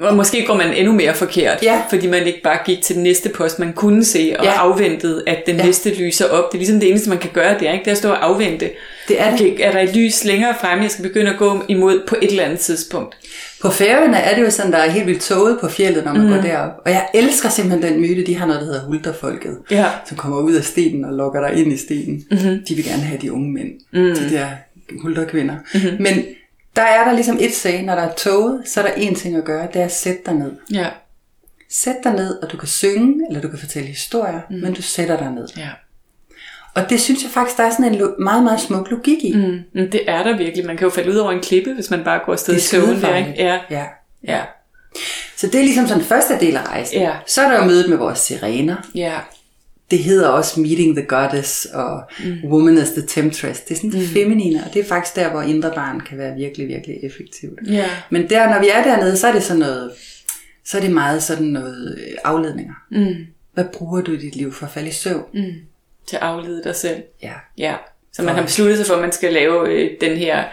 [0.02, 1.82] og måske går man endnu mere forkert, Ja.
[1.90, 4.52] fordi man ikke bare gik til den næste post, man kunne se, og Ja.
[4.52, 5.66] afventede, at den Ja.
[5.66, 6.52] næste lyser op.
[6.52, 8.10] Det er ligesom det eneste, man kan gøre, det er ikke det er at stå
[8.10, 8.70] og afvente.
[9.08, 9.42] Det er det.
[9.52, 12.30] Okay, er der et lys længere fremme, jeg skal begynde at gå imod på et
[12.32, 13.16] eller andet tidspunkt?
[13.62, 16.22] På færøerne er det jo sådan, der er helt vildt tåget på fjellet, når man
[16.28, 16.34] mm.
[16.34, 16.72] går derop.
[16.86, 19.58] Og jeg elsker simpelthen den myte, de har noget, der hedder hulterfolket.
[19.72, 19.86] Ja.
[20.08, 22.24] Som kommer ud af stenen og lokker dig ind i stenen.
[22.32, 22.60] Mm-hmm.
[22.70, 24.16] De vil gerne have de unge mænd, mm.
[24.16, 24.46] de der
[25.02, 25.56] hulterkvinder.
[25.74, 26.02] Mm-hmm.
[26.04, 26.24] Men
[26.76, 29.36] der er der ligesom et sag, når der er tåget, så er der én ting
[29.36, 30.52] at gøre, det er at sætte dig ned.
[30.74, 30.88] Ja.
[31.70, 34.56] Sæt dig ned, og du kan synge, eller du kan fortælle historier, mm.
[34.58, 35.48] men du sætter dig ned.
[35.58, 35.70] Ja.
[36.76, 39.34] Og det synes jeg faktisk, der er sådan en lo- meget, meget smuk logik i.
[39.36, 39.90] Mm.
[39.92, 40.66] Det er der virkelig.
[40.66, 43.02] Man kan jo falde ud over en klippe, hvis man bare går afsted i togen
[43.02, 43.34] der, ikke?
[43.38, 43.60] Ja.
[43.70, 43.86] ja.
[44.28, 44.42] Ja.
[45.38, 47.02] Så det er ligesom sådan første del af rejsen.
[47.02, 47.12] Ja.
[47.28, 48.76] Så er der jo mødet med vores sirener.
[48.96, 49.14] Ja.
[49.92, 52.52] Det hedder også Meeting the Goddess og mm.
[52.52, 53.60] Woman as the Temptress.
[53.60, 54.06] Det er sådan mm.
[54.06, 57.60] feminine, og det er faktisk der, hvor indre barn kan være virkelig, virkelig effektivt.
[57.68, 57.90] Ja.
[58.10, 59.92] Men der, når vi er dernede, så er det sådan noget,
[60.66, 62.74] så er det meget sådan noget øh, afledninger.
[62.92, 63.16] Mm.
[63.54, 65.24] Hvad bruger du i dit liv for at falde i søvn?
[65.34, 65.54] Mm.
[66.08, 67.04] Til at aflede dig selv.
[67.24, 67.34] Ja.
[67.58, 67.76] Ja.
[68.14, 70.44] Så man har besluttet sig for, at man skal lave øh, den her,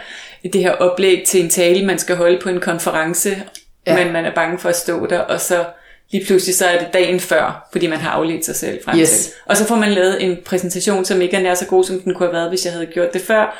[0.43, 3.43] det her oplæg til en tale, man skal holde på en konference.
[3.87, 4.03] Ja.
[4.03, 5.65] men man er bange for at stå der, og så
[6.11, 9.09] lige pludselig så er det dagen før, fordi man har afledt sig selv frem Yes.
[9.09, 9.31] til.
[9.45, 12.13] Og så får man lavet en præsentation, som ikke er nær så god, som den
[12.13, 13.57] kunne have været, hvis jeg havde gjort det før.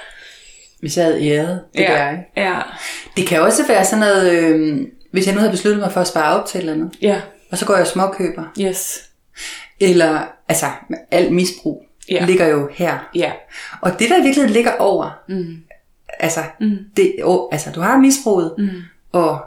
[0.79, 1.93] Hvis jeg havde æret det ja.
[1.93, 2.23] der, ikke?
[2.37, 2.59] Ja.
[3.17, 4.79] Det kan også være sådan noget, øh,
[5.11, 7.21] hvis jeg nu havde besluttet mig for at spare op til eller andet, Ja.
[7.51, 8.43] og så går jeg og småkøber.
[8.61, 9.01] Yes.
[9.79, 10.65] Eller, altså,
[11.11, 12.25] alt misbrug Ja.
[12.25, 13.09] ligger jo her.
[13.15, 13.31] Ja.
[13.81, 15.57] Og det der i virkeligheden ligger over, mm.
[16.19, 16.77] altså, mm.
[16.97, 18.69] Det, oh, altså, du har misbruget, mm.
[19.11, 19.39] og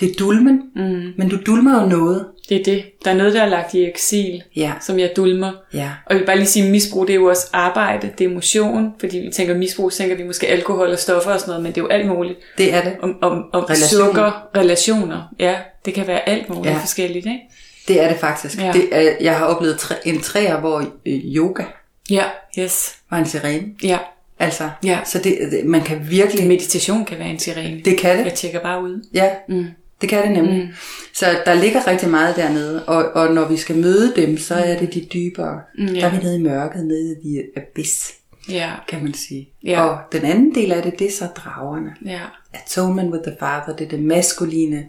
[0.00, 1.12] det er dulmen, mm.
[1.18, 2.26] men du dulmer jo noget.
[2.48, 2.84] Det er det.
[3.04, 4.72] Der er noget, der er lagt i eksil, Ja.
[4.80, 5.52] som jeg dulmer.
[5.74, 5.90] Ja.
[6.06, 8.28] Og jeg vil bare lige sige, at misbrug det er jo også arbejde, det er
[8.28, 11.62] motion, fordi vi tænker misbrug, så tænker vi måske alkohol og stoffer og sådan noget,
[11.62, 12.38] men det er jo alt muligt.
[12.58, 12.96] Det er det.
[13.02, 14.06] Om, om, om Relationer.
[14.06, 15.54] sukker, relationer, ja,
[15.84, 16.78] det kan være alt muligt Ja.
[16.80, 17.40] forskelligt, ikke?
[17.88, 18.58] Det er det faktisk.
[18.60, 18.72] Ja.
[18.72, 21.64] Det er, jeg har oplevet tre, en træer, hvor øh, yoga
[22.10, 22.24] Ja,
[22.58, 23.62] yes, var en sirene.
[23.82, 23.98] ja.
[24.38, 24.98] Altså, Ja.
[25.04, 26.46] så det, det, man kan virkelig...
[26.46, 27.80] Meditation kan være en sirene.
[27.84, 28.24] Det kan det.
[28.24, 29.04] Jeg tjekker bare ud.
[29.14, 29.66] Ja, mm.
[30.00, 30.64] Det kan det nemlig.
[30.64, 30.74] Mm.
[31.14, 34.78] Så der ligger rigtig meget dernede, og, og når vi skal møde dem, så er
[34.78, 35.60] det de dybere.
[35.78, 36.00] Mm, ja.
[36.00, 38.12] Der er vi nede i mørket, nede i the abyss,
[38.48, 39.48] Ja, kan man sige.
[39.64, 39.82] Ja.
[39.84, 41.94] Og den anden del af det, det er så dragerne.
[42.04, 42.20] ja,
[42.54, 44.84] Atonement with the Father, det er det maskuline,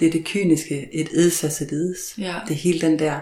[0.00, 2.18] det er det kyniske, et eds et eds.
[2.18, 2.34] Ja.
[2.48, 3.20] Det er hele den der,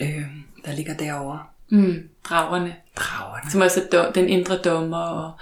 [0.00, 0.22] øh,
[0.66, 1.38] der ligger derovre.
[1.70, 3.50] mm, dragerne, Dragerne.
[3.50, 5.32] som også er den indre dommer, og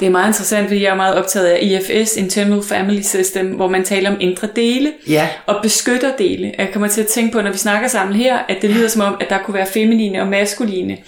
[0.00, 3.68] Det er meget interessant, fordi jeg er meget optaget af IFS, Internal Family System, hvor
[3.68, 5.28] man taler om indre dele Ja.
[5.46, 6.54] og beskytter dele.
[6.58, 9.02] Jeg kommer til at tænke på, når vi snakker sammen her, at det lyder som
[9.02, 10.98] om, at der kunne være feminine og maskuline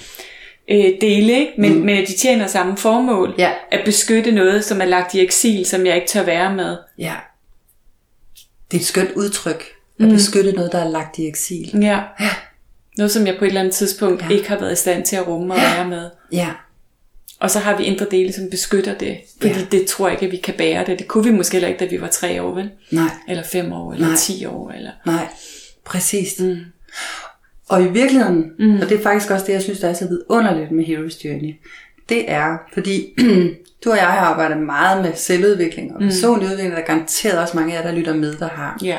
[0.71, 1.53] øh, dele, ikke?
[1.59, 1.81] Men, mm.
[1.85, 3.35] men de tjener samme formål.
[3.39, 3.51] Ja.
[3.73, 6.77] At beskytte noget, som er lagt i eksil, som jeg ikke tør være med.
[6.99, 7.15] Ja.
[8.71, 9.65] Det er et skønt udtryk.
[10.01, 10.13] At mm.
[10.13, 11.71] beskytte noget, der er lagt i eksil.
[11.83, 12.01] Ja.
[12.21, 12.31] Ja.
[12.99, 14.29] Noget, som jeg på et eller andet tidspunkt ja.
[14.35, 16.11] ikke har været i stand til at rumme og være med.
[16.33, 16.49] Ja.
[17.41, 19.19] Og så har vi indre dele, som beskytter det.
[19.41, 19.65] Fordi Ja.
[19.71, 20.99] det tror jeg ikke, at vi kan bære det.
[20.99, 22.71] Det kunne vi måske heller ikke, da vi var tre år, vel?
[22.91, 23.09] Nej.
[23.29, 24.17] Eller fem år, eller Nej.
[24.17, 24.71] ti år.
[24.71, 24.91] Eller...
[25.07, 25.27] Nej,
[25.85, 26.41] præcis.
[26.41, 26.57] Mm.
[27.69, 28.81] Og i virkeligheden, mm.
[28.81, 31.55] og det er faktisk også det, jeg synes, der er så vidunderligt med Hero's Journey,
[32.09, 33.07] det er, fordi
[33.85, 36.53] du og jeg har arbejdet meget med selvudvikling og personlig mm.
[36.53, 38.79] udvikling, der er garanteret også mange af jer, der lytter med, der har.
[38.83, 38.99] Ja.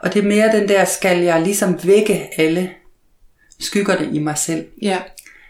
[0.00, 2.70] Og det er mere den der, skal jeg ligesom vække alle
[3.60, 4.64] skyggerne i mig selv?
[4.82, 4.98] Ja.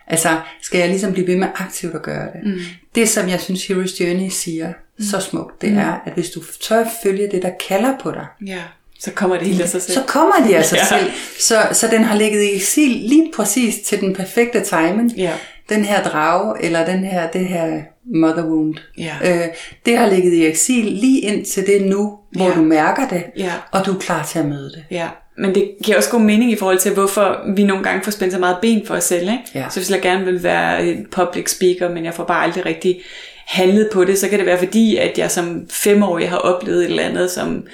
[0.06, 2.40] Altså, skal jeg ligesom blive ved med aktivt at gøre det?
[2.54, 2.58] Mm.
[2.94, 5.04] Det, som jeg synes, Hero's Journey siger mm.
[5.04, 5.78] så smukt, det mm.
[5.78, 8.60] er, at hvis du tør følge det, der kalder på dig, Ja.
[9.00, 9.94] Så kommer det helt af sig selv.
[9.98, 10.98] så kommer de af sig Ja.
[10.98, 11.10] selv.
[11.38, 15.12] Så, så den har ligget i eksil lige præcis til den perfekte timing.
[15.16, 15.32] Ja.
[15.68, 17.82] Den her drage, eller den her, det her
[18.14, 18.74] mother wound.
[18.98, 19.14] Ja.
[19.24, 19.48] Øh,
[19.86, 22.54] det har ligget i eksil lige ind til det nu, hvor Ja.
[22.54, 23.52] du mærker det, Ja.
[23.72, 24.84] og du er klar til at møde det.
[24.90, 28.10] Ja, men det giver også god mening i forhold til, hvorfor vi nogle gange får
[28.10, 29.22] spændt så meget ben for os selv.
[29.22, 29.38] Ikke?
[29.54, 29.64] Ja.
[29.70, 33.00] Så hvis jeg gerne vil være en public speaker, men jeg får bare aldrig rigtig
[33.46, 36.90] handlet på det, så kan det være fordi, at jeg som femårig har oplevet et
[36.90, 37.64] eller andet, som,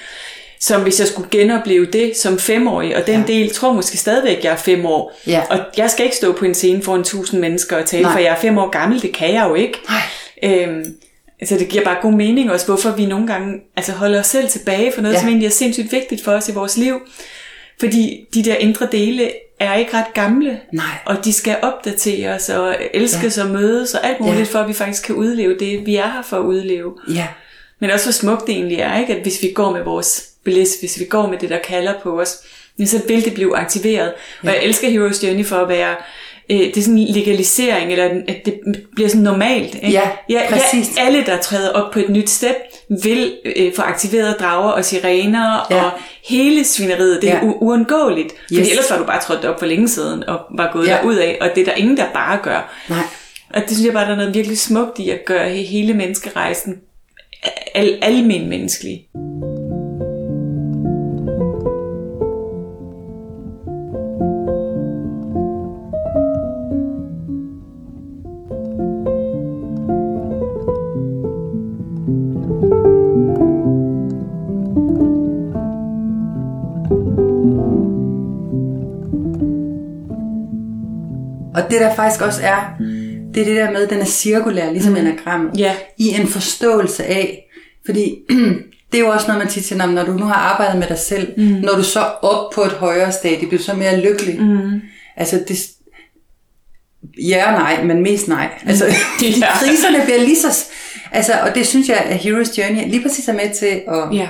[0.61, 3.27] som hvis jeg skulle genopleve det som femårig, og den Ja.
[3.27, 5.13] del tror måske stadigvæk, jeg er fem år.
[5.27, 5.43] Ja.
[5.51, 8.13] Og jeg skal ikke stå på en scene foran tusind mennesker og tale, Nej.
[8.13, 9.79] for jeg er fem år gammel, det kan jeg jo ikke.
[9.89, 10.63] Nej.
[10.63, 10.85] Øhm,
[11.41, 14.49] altså det giver bare god mening også, hvorfor vi nogle gange altså holder os selv
[14.49, 15.21] tilbage for noget, Ja.
[15.21, 17.01] som egentlig er sindssygt vigtigt for os i vores liv.
[17.81, 20.61] Fordi de der indre dele er ikke ret gamle.
[20.73, 20.85] Nej.
[21.07, 23.43] Og de skal opdateres og elskes ja.
[23.43, 24.45] og mødes og alt muligt, ja.
[24.45, 26.93] for at vi faktisk kan udleve det, vi er her for at udleve.
[27.15, 27.27] Ja.
[27.81, 29.15] Men også hvor smukt det egentlig er, ikke?
[29.15, 32.21] at hvis vi går med vores bliss, hvis vi går med det, der kalder på
[32.21, 32.37] os,
[32.79, 34.13] ja, så vil det blive aktiveret.
[34.43, 35.95] Og jeg elsker Hero's Journey for at være,
[36.51, 38.61] øh, det er sådan en legalisering, eller at det
[38.95, 39.75] bliver sådan normalt.
[39.75, 39.89] Ikke?
[39.91, 40.97] Ja, ja, præcis.
[40.97, 42.57] Ja, alle, der træder op på et nyt step,
[43.03, 45.85] vil øh, få aktiveret drager og sirener Ja.
[45.85, 45.91] og
[46.29, 47.23] hele svineriet.
[47.23, 47.41] Det er Ja.
[47.41, 48.33] u- uundgåeligt.
[48.49, 48.69] Fordi Yes.
[48.71, 50.93] ellers var du bare trådt op for længe siden og var gået Ja.
[50.97, 50.99] ja.
[51.03, 52.73] derud af, og det er der ingen, der bare gør.
[52.89, 52.99] Nej.
[53.55, 55.95] Og det synes jeg bare, der er noget virkelig smukt i at gøre he- hele
[55.95, 56.75] menneskerejsen
[57.75, 59.01] al- almen menneskelig.
[81.65, 82.61] Og det der faktisk også er,
[83.35, 84.99] det er det der med, at den er cirkulær, ligesom mm.
[84.99, 85.59] enagrammet.
[85.61, 85.75] Ja.
[85.99, 87.45] I en forståelse af,
[87.87, 88.15] fordi
[88.93, 90.79] det er jo også noget, man tit siger, "Nå, men når du nu har arbejdet
[90.79, 91.45] med dig selv, mm.
[91.45, 94.41] når du så op på et højere stadie, bliver du så mere lykkelig.
[94.41, 94.81] Mm.
[95.17, 95.57] Altså det,
[97.19, 98.49] ja og nej, men mest nej.
[98.67, 98.85] Altså
[99.41, 99.47] Ja.
[99.59, 100.65] kriserne bliver lige så,
[101.13, 104.29] altså, og det synes jeg, at Hero's Journey lige præcis er med til at, Ja,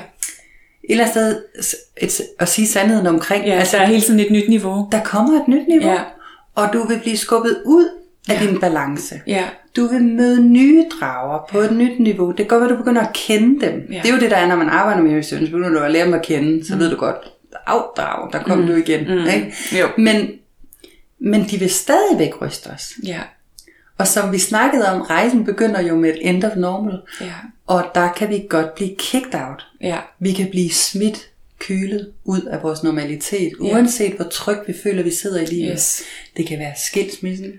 [0.85, 3.47] et eller andet sted, et, at sige sandheden omkring.
[3.47, 4.89] ja altså, der er hele tiden et nyt niveau.
[4.93, 5.99] der kommer et nyt niveau, Ja.
[6.59, 7.89] Og du vil blive skubbet ud
[8.29, 9.21] af din balance.
[9.27, 9.45] Ja,
[9.77, 12.31] Du vil møde nye drager på et nyt niveau.
[12.31, 13.87] Det godt være, du begynder at kende dem.
[13.93, 14.01] Ja.
[14.03, 15.47] Det er jo det, der er, når man arbejder med Journey.
[15.47, 16.81] Så begynder du at lære dem at kende, så mm.
[16.81, 17.17] ved du godt,
[17.67, 18.67] af drag, der kom mm.
[18.67, 19.01] du igen.
[19.05, 19.27] Mm.
[19.27, 19.55] Ikke?
[19.81, 19.89] Jo.
[19.99, 20.31] Men,
[21.19, 22.93] men de vil stadigvæk ryste os.
[23.05, 23.21] ja,
[23.99, 27.01] Og som vi snakkede om, rejsen begynder jo med et end of normal.
[27.21, 27.33] ja,
[27.67, 29.67] Og der kan vi godt blive kicked out.
[29.81, 35.03] ja, Vi kan blive smidt, kylet ud af vores normalitet, uanset hvor trygt vi føler,
[35.03, 35.71] vi sidder i livet.
[35.73, 36.03] Yes.
[36.37, 37.53] Det kan være skilsmissen,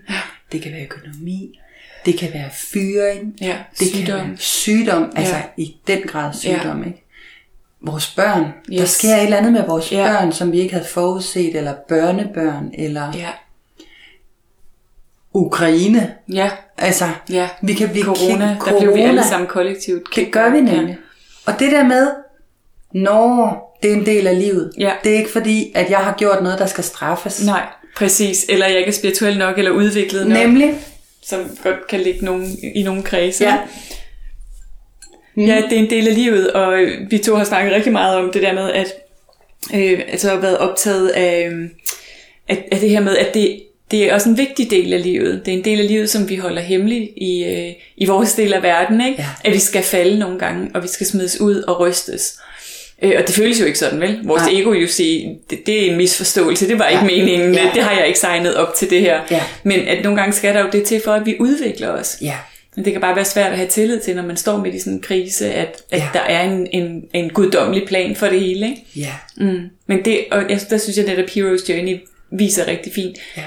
[0.52, 1.58] det kan være økonomi,
[2.06, 4.18] det kan være fyring, Ja, det sygdom.
[4.20, 5.42] kan være sygdom, altså Ja.
[5.56, 7.04] i den grad sygdom, ikke?
[7.82, 8.78] Vores børn, yes.
[8.80, 10.06] der sker et eller andet med vores Ja.
[10.06, 13.28] børn, som vi ikke havde forudset, eller børnebørn, eller ja,
[15.34, 16.14] Ukraine.
[16.32, 17.48] ja, Altså, ja.
[17.62, 20.96] vi kan blive Corona, kick- der blev vi alle sammen kollektivt Det gør vi nemlig.
[21.46, 22.10] Og det der med,
[22.92, 24.90] når det er en del af livet, Ja.
[25.04, 27.44] det er ikke fordi, at jeg har gjort noget, der skal straffes.
[27.46, 27.62] Nej,
[27.96, 28.46] præcis.
[28.48, 30.74] Eller jeg ikke er spirituel nok, eller udviklet nok, Nemlig,
[31.26, 33.44] som godt kan ligge nogen, i nogle kredse.
[33.44, 33.58] ja.
[35.34, 35.44] Mm.
[35.44, 36.78] Ja, det er en del af livet, og
[37.10, 38.86] vi to har snakket rigtig meget om det der med, at
[39.74, 41.68] øh, altså har været optaget af, øh,
[42.48, 45.42] af, af det her med, at det, det er også en vigtig del af livet.
[45.46, 48.52] Det er en del af livet, som vi holder hemmelig i, øh, i vores del
[48.52, 49.00] af verden.
[49.06, 49.22] Ikke?
[49.22, 49.26] Ja.
[49.44, 52.38] At vi skal falde nogle gange, og vi skal smides ud og rystes.
[53.02, 54.20] Øh, og det føles jo ikke sådan, vel?
[54.24, 54.60] Vores Nej.
[54.60, 57.70] ego jo siger, det, det er en misforståelse, det var ikke meningen, Ja.
[57.74, 59.20] det, har jeg ikke signet op til det her.
[59.30, 59.42] Ja.
[59.62, 62.16] Men at nogle gange skal der jo det til, for at vi udvikler os.
[62.22, 62.34] Ja.
[62.76, 64.78] Men det kan bare være svært at have tillid til, når man står midt i
[64.78, 66.08] sådan en krise, at, at Ja.
[66.12, 68.66] der er en, en, en guddommelig plan for det hele.
[68.68, 68.82] Ikke?
[68.96, 69.12] Ja.
[69.36, 69.60] Mm.
[69.86, 71.96] Men det, og jeg, der synes jeg, at Hero's Journey
[72.32, 73.16] viser rigtig fint.
[73.36, 73.42] Ja.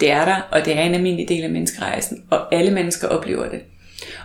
[0.00, 3.48] Det er der, og det er en almindelig del af menneskerejsen, og alle mennesker oplever
[3.48, 3.60] det.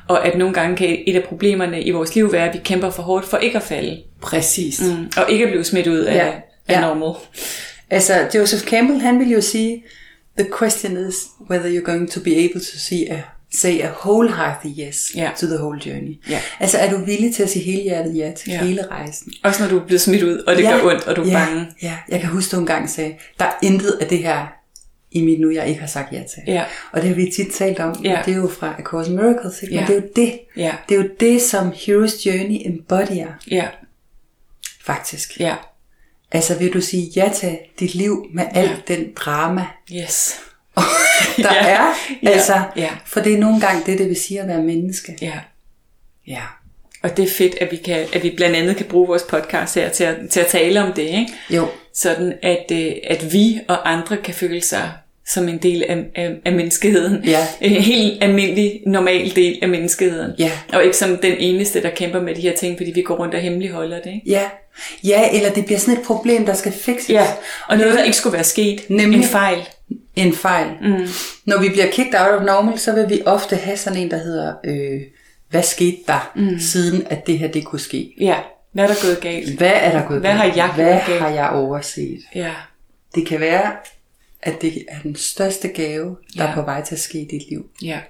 [0.08, 2.90] Og at nogle gange kan et af problemerne i vores liv være, at vi kæmper
[2.90, 4.82] for hårdt for ikke at falde, Præcis.
[4.82, 5.12] mm.
[5.18, 6.28] og ikke at blive smidt ud af, Ja.
[6.28, 6.82] af Ja.
[6.82, 7.14] normal.
[7.90, 9.84] Altså, Joseph Campbell, han vil jo sige,
[10.38, 11.16] the question is
[11.50, 13.22] whether you're going to be able to see a,
[13.56, 15.30] say a wholehearted yes Ja.
[15.40, 16.20] to the whole journey.
[16.30, 16.40] Ja.
[16.60, 18.64] Altså, er du villig til at sige helhjertet ja til Ja.
[18.64, 19.32] hele rejsen?
[19.44, 20.72] Også når du er blevet smidt ud, og det ja.
[20.78, 21.34] gør ondt, og du er ja.
[21.34, 21.68] bange.
[21.84, 24.48] Ja, jeg kan huske, du engang sagde, der er intet af det her
[25.14, 26.44] i mit nu, jeg ikke har sagt ja til.
[26.48, 26.64] Ja.
[26.92, 27.96] Og det har vi tit talt om.
[28.04, 28.22] Ja.
[28.26, 29.76] Det er jo fra A Course in Miracles, ikke?
[29.76, 29.80] Ja.
[29.82, 30.40] Men det er jo det.
[30.58, 30.76] Ja.
[30.90, 33.68] Det er jo det, som Hero's Journey embodyer, Ja,
[34.86, 35.40] faktisk.
[35.40, 35.56] ja,
[36.32, 38.76] Altså, vil du sige ja til dit liv med al Ja.
[38.96, 40.36] den drama, yes.
[41.38, 41.66] der Ja.
[41.68, 41.94] er.
[42.24, 42.90] Altså, Ja.
[43.06, 45.18] For det er nogle gange det, det vil sige at være menneske.
[45.22, 45.40] Ja.
[46.28, 46.42] Ja.
[47.04, 49.76] Og det er fedt, at vi, kan, at vi blandt andet kan bruge vores podcast
[49.76, 51.28] her til at, til at tale om det, ikke?
[51.50, 51.68] Jo.
[51.96, 54.92] Sådan at, øh, at vi og andre kan føle sig
[55.28, 57.24] som en del af, af, af menneskeheden.
[57.26, 57.48] Ja.
[57.62, 60.32] En helt almindelig, normal del af menneskeheden.
[60.40, 60.52] Ja.
[60.74, 63.36] Og ikke som den eneste, der kæmper med de her ting, fordi vi går rundt
[63.36, 64.10] og hemmeligholder det.
[64.14, 64.22] Ikke?
[64.26, 64.42] Ja.
[65.04, 67.10] Ja, eller det bliver sådan et problem, der skal fikses.
[67.10, 67.28] Ja,
[67.68, 68.90] og noget, der ikke skulle være sket.
[68.90, 69.18] Nemlig.
[69.18, 69.58] En fejl.
[70.16, 70.68] En fejl.
[70.82, 71.08] Mm.
[71.46, 74.18] Når vi bliver kicked out of normal, så vil vi ofte have sådan en, der
[74.18, 75.02] hedder, øh,
[75.50, 76.60] hvad skete der, mm.
[76.60, 78.14] siden at det her det kunne ske?
[78.20, 78.36] Ja,
[78.72, 79.58] hvad er der gået galt?
[79.58, 80.58] Hvad er der gået Hvad har galt?
[80.58, 81.22] jeg Hvad galt?
[81.22, 82.20] har jeg overset?
[82.36, 82.52] Ja,
[83.16, 83.72] Det kan være,
[84.46, 86.50] at det er den største gave, der Ja.
[86.50, 87.70] er på vej til at ske i dit liv.
[87.82, 88.02] ja,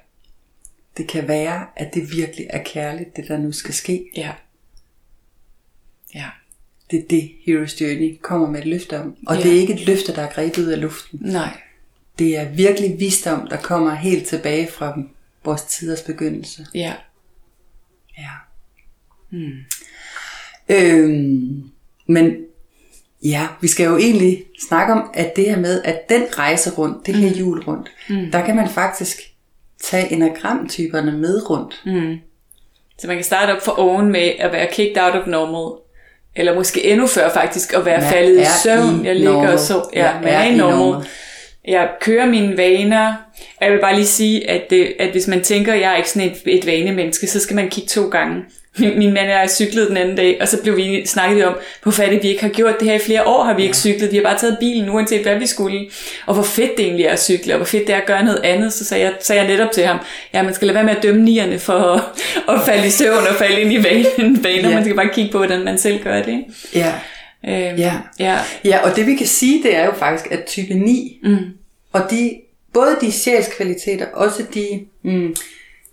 [0.98, 4.06] Det kan være, at det virkelig er kærligt, det der nu skal ske.
[4.16, 4.32] ja.
[6.16, 6.30] Ja,
[6.92, 9.16] Det er det, Hero's Journey kommer med et løfte om.
[9.28, 9.44] Og Ja.
[9.44, 11.20] det er ikke et løfte, der er grebet ud af luften.
[11.22, 11.62] nej.
[12.20, 15.02] Det er virkelig visdom, der kommer helt tilbage fra
[15.46, 16.68] vores tiders begyndelse.
[16.74, 16.94] Ja,
[18.18, 18.30] Ja.
[19.30, 19.60] Hmm.
[20.70, 21.72] Øhm,
[22.08, 22.46] men
[23.24, 27.06] ja, vi skal jo egentlig snakke om, at det her med, at den rejse rundt,
[27.06, 27.36] det her mm.
[27.36, 28.32] jul rundt, mm.
[28.32, 29.18] der kan man faktisk
[29.84, 31.82] tage enagramtyperne med rundt.
[31.86, 32.18] Mm.
[33.00, 35.80] Så man kan starte op for oven med at være kicked out of normal.
[36.36, 39.04] Eller måske endnu før faktisk at være Man faldet i søvn.
[39.04, 39.54] i Jeg ligger normal.
[39.54, 39.90] og så.
[39.94, 40.78] Ja, Man man er er i normal.
[40.78, 41.08] normal.
[41.68, 43.14] Jeg kører mine vaner.
[43.62, 46.10] Jeg vil bare lige sige, at, det, at hvis man tænker, at jeg er ikke
[46.10, 48.44] sådan et, et vanemenneske, så skal man kigge to gange.
[48.78, 51.56] Min, min mand og jeg cyklede den anden dag, og så blev vi snakket om,
[51.84, 53.78] hvorfor er det, vi ikke har gjort det her i flere år, har vi ikke
[53.78, 54.12] cyklet.
[54.12, 55.90] Vi har bare taget bilen, uanset hvad vi skulle.
[56.26, 58.24] Og hvor fedt det egentlig er at cykle, og hvor fedt det er at gøre
[58.26, 58.74] noget andet.
[58.74, 59.98] Så sagde jeg, sagde jeg netop til ham,
[60.34, 62.02] ja, man skal lade være med at dømme nierne for at,
[62.56, 64.44] at falde i søvn og falde ind i vanen.
[64.44, 64.70] vaner.
[64.70, 64.76] Ja.
[64.76, 66.28] Man skal bare kigge på, hvordan man selv gør det.
[66.28, 66.44] ikke?
[66.76, 66.94] Ja.
[67.48, 67.94] Øhm, Ja.
[68.20, 68.38] ja.
[68.66, 71.38] ja, og det vi kan sige, det er jo faktisk, at type 9, mm.
[71.94, 72.32] og de,
[72.74, 74.68] både de sjælskvaliteter, også de
[75.04, 75.36] mm,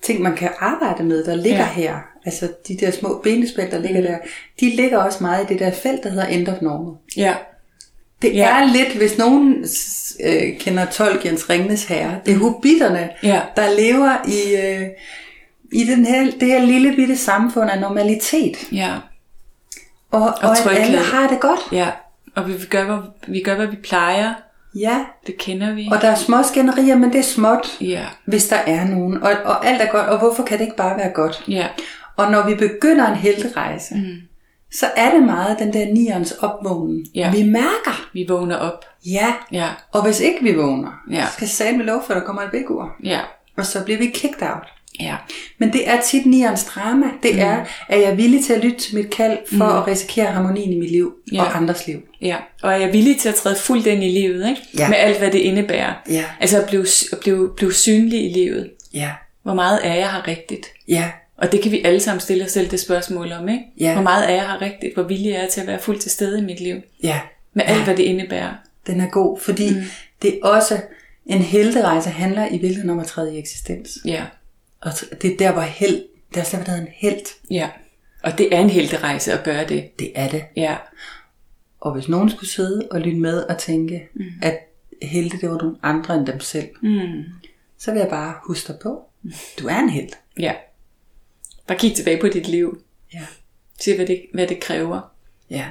[0.02, 1.64] ting, man kan arbejde med, der ligger Ja.
[1.76, 1.82] ja.
[1.82, 4.18] her, altså de der små benespænd, der ligger der,
[4.60, 6.94] de ligger også meget i det der felt, der hedder end of normal.
[7.16, 7.34] ja.
[8.22, 8.48] Det Ja.
[8.60, 9.64] er lidt, hvis nogen
[10.24, 13.40] øh, kender Tolkiens Ringenes Herre, det er hobitterne, Ja.
[13.56, 14.88] der lever i, øh,
[15.72, 18.56] i den her, det her lille bitte samfund af normalitet.
[18.72, 18.94] Ja.
[20.10, 21.60] Og, og, og at alle har det godt.
[21.72, 21.88] Ja,
[22.36, 24.34] og vi gør, hvad, vi gør, hvad vi plejer.
[24.74, 25.88] Ja, Det kender vi.
[25.92, 29.22] og der er små skænderier, men det er småt, Ja, hvis der er nogen.
[29.22, 31.44] Og, og alt er godt, og hvorfor kan det ikke bare være godt?
[31.48, 31.66] ja,
[32.20, 34.16] Og når vi begynder en helterejse, mm.
[34.72, 37.06] så er det meget den der nierens opvågning.
[37.14, 37.30] Ja.
[37.32, 38.84] Vi mærker, vi vågner op.
[39.06, 39.34] ja.
[39.52, 41.26] Ja, Og hvis ikke vi vågner, Ja.
[41.26, 42.88] så skal sagen lov for, at der kommer et vækord.
[43.04, 43.20] ja,
[43.56, 44.66] Og så bliver vi kicked out.
[45.00, 45.16] ja,
[45.58, 47.06] Men det er tit nierens drama.
[47.22, 47.40] Det mm.
[47.40, 49.76] er, at jeg er villig til at lytte til mit kald, for mm.
[49.78, 51.42] at risikere harmonien i mit liv Ja.
[51.42, 52.00] og andres liv.
[52.20, 52.36] ja.
[52.62, 54.62] Og er jeg villig til at træde fuldt ind i livet, ikke?
[54.78, 54.88] Ja.
[54.88, 55.92] Med alt, hvad det indebærer.
[56.10, 56.24] Ja.
[56.40, 58.70] Altså at blive, at blive, blive synlig i livet.
[58.94, 59.10] Ja,
[59.42, 60.66] Hvor meget er jeg har rigtigt?
[60.88, 63.64] ja, Og det kan vi alle sammen stille os selv det spørgsmål om, ikke?
[63.80, 63.92] Ja.
[63.92, 64.94] Hvor meget er jeg har rigtigt?
[64.94, 66.76] Hvor villig er jeg til at være fuldt til stede i mit liv?
[67.02, 67.20] ja.
[67.52, 68.54] Med alt, hvad det indebærer.
[68.86, 69.82] Den er god, fordi mm.
[70.22, 70.80] det er også
[71.26, 73.98] en helterejse handler i virkeligheden om at træde i eksistens.
[74.04, 74.24] Ja,
[74.80, 76.02] Og det er der, hvor held,
[76.34, 77.26] der er slet en held.
[77.50, 77.68] ja.
[78.22, 79.98] Og det er en helterejse at gøre det.
[79.98, 80.44] Det er det.
[80.56, 80.76] Ja,
[81.80, 84.24] Og hvis nogen skulle sidde og lytte med og tænke, mm.
[84.42, 84.58] at
[85.02, 87.24] helte det var nogle andre end dem selv, mm.
[87.78, 89.02] så vil jeg bare huske dig på,
[89.58, 90.08] du er en held.
[90.38, 90.52] ja.
[91.66, 92.82] Bare kig tilbage på dit liv.
[93.14, 93.20] Ja.
[93.80, 95.00] Se, hvad det, hvad det kræver.
[95.50, 95.64] Ja.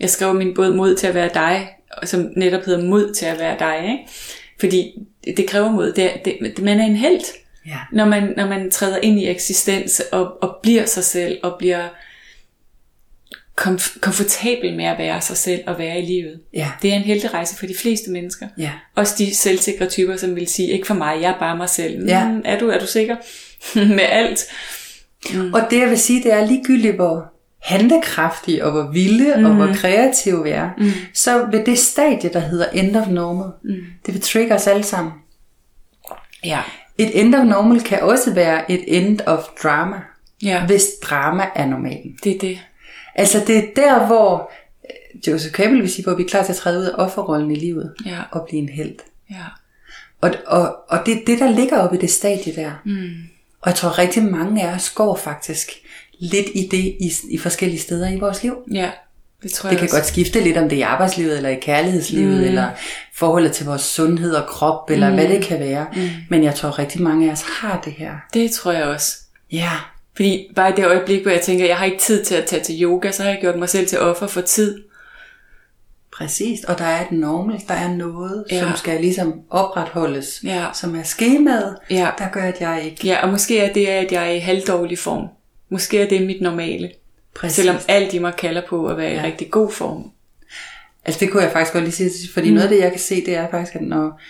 [0.00, 1.68] Jeg skrev min båd mod til at være dig,
[2.04, 3.98] som netop hedder mod til at være dig, ikke?
[4.60, 4.92] Fordi
[5.36, 5.92] det, kræver mod.
[5.92, 7.20] Det, er- det, det, man er en held,
[7.66, 7.78] Ja.
[7.92, 11.88] når man, når man træder ind i eksistens og, og bliver sig selv og bliver
[13.60, 16.40] komf- komfortabel med at være sig selv og være i livet.
[16.54, 16.70] Ja.
[16.82, 18.48] Det er en helterejse for de fleste mennesker.
[18.58, 18.70] Ja.
[18.94, 22.06] Også de selvsikre typer, som vil sige, ikke for mig, jeg er bare mig selv.
[22.08, 22.28] Ja.
[22.28, 23.16] Mm, er, du, er du sikker?
[23.94, 24.40] med alt.
[25.34, 25.52] Mm.
[25.54, 27.30] Og det jeg vil sige, det er ligegyldigt, hvor
[27.62, 29.44] handlekraftige og hvor vilde mm.
[29.44, 30.90] og hvor kreative vi er, mm.
[31.14, 33.76] så vil det stadie, der hedder end of normal, mm.
[34.06, 35.12] det vil trigge os alle sammen.
[36.44, 36.60] Ja.
[36.98, 39.96] Et end of normal kan også være et end of drama,
[40.42, 42.16] Ja, hvis drama er normalen.
[42.24, 42.58] det er det.
[43.14, 44.50] Altså det er der, hvor
[44.84, 47.50] øh, Joseph Campbell vil sige, hvor vi er klar til at træde ud af offerrollen
[47.50, 48.18] i livet Ja.
[48.30, 48.94] og blive en held.
[49.30, 49.36] Ja.
[50.20, 52.70] Og, og, og det er det, der ligger oppe i det stadie der.
[52.84, 53.08] Mm.
[53.64, 55.70] Og jeg tror rigtig mange af os går faktisk
[56.18, 58.56] lidt i det i, i forskellige steder i vores liv.
[58.72, 58.90] Ja,
[59.42, 59.96] det tror Det jeg kan også.
[59.96, 62.44] godt skifte lidt, om det er i arbejdslivet, eller i kærlighedslivet, mm.
[62.44, 62.70] eller
[63.14, 65.14] forholdet til vores sundhed og krop, eller mm.
[65.14, 65.86] hvad det kan være.
[65.96, 66.08] Mm.
[66.30, 68.12] Men jeg tror rigtig mange af os har det her.
[68.34, 69.16] Det tror jeg også.
[69.52, 69.70] Ja,
[70.16, 72.62] Fordi bare i det øjeblik, hvor jeg tænker, jeg har ikke tid til at tage
[72.64, 74.82] til yoga, så har jeg gjort mig selv til offer for tid.
[76.18, 76.64] Præcis.
[76.64, 78.60] Og der er et normal, der er noget, Ja.
[78.60, 80.64] som skal ligesom opretholdes, Ja.
[80.74, 82.08] som er skemaet, Ja.
[82.18, 83.06] der gør, at jeg ikke...
[83.06, 85.26] Ja, og måske er det, at jeg er i halvdårlig form.
[85.70, 86.90] Måske er det mit normale.
[87.36, 87.56] Præcis.
[87.56, 89.22] Selvom alt i mig kalder på at være i Ja.
[89.24, 90.10] rigtig god form.
[91.04, 92.54] Altså det kunne jeg faktisk godt lige sige, fordi mm.
[92.54, 94.20] noget af det, jeg kan se, det er faktisk, at når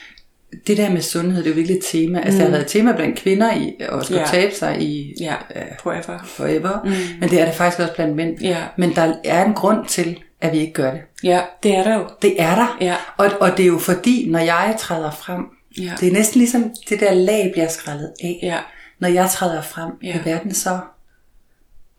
[0.66, 2.18] det der med sundhed, det er jo virkelig et tema.
[2.18, 2.36] Altså mm.
[2.36, 4.26] det har været et tema blandt kvinder i, at skulle Ja.
[4.26, 5.34] tabe sig i Ja,
[5.82, 6.18] forever.
[6.24, 6.80] forever.
[6.84, 6.90] Mm.
[7.20, 8.38] Men det er det faktisk også blandt mænd.
[8.40, 8.56] Ja.
[8.76, 11.02] Men der er en grund til, at vi ikke gør det.
[11.22, 12.08] Ja, det er der jo.
[12.22, 12.76] Det er der.
[12.80, 12.96] Ja.
[13.16, 15.44] Og, og det er jo fordi, når jeg træder frem,
[15.78, 15.92] Ja.
[16.00, 18.38] det er næsten ligesom det der lag bliver skrællet af.
[18.42, 18.58] Ja,
[18.98, 20.12] Når jeg træder frem, Ja.
[20.12, 20.80] vil verden så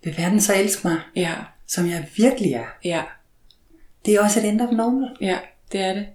[0.04, 1.34] vil verden så elske mig, ja,
[1.68, 2.66] som jeg virkelig er.
[2.84, 3.02] ja,
[4.06, 5.10] Det er også et end of normal.
[5.22, 5.38] ja,
[5.72, 6.06] det er det.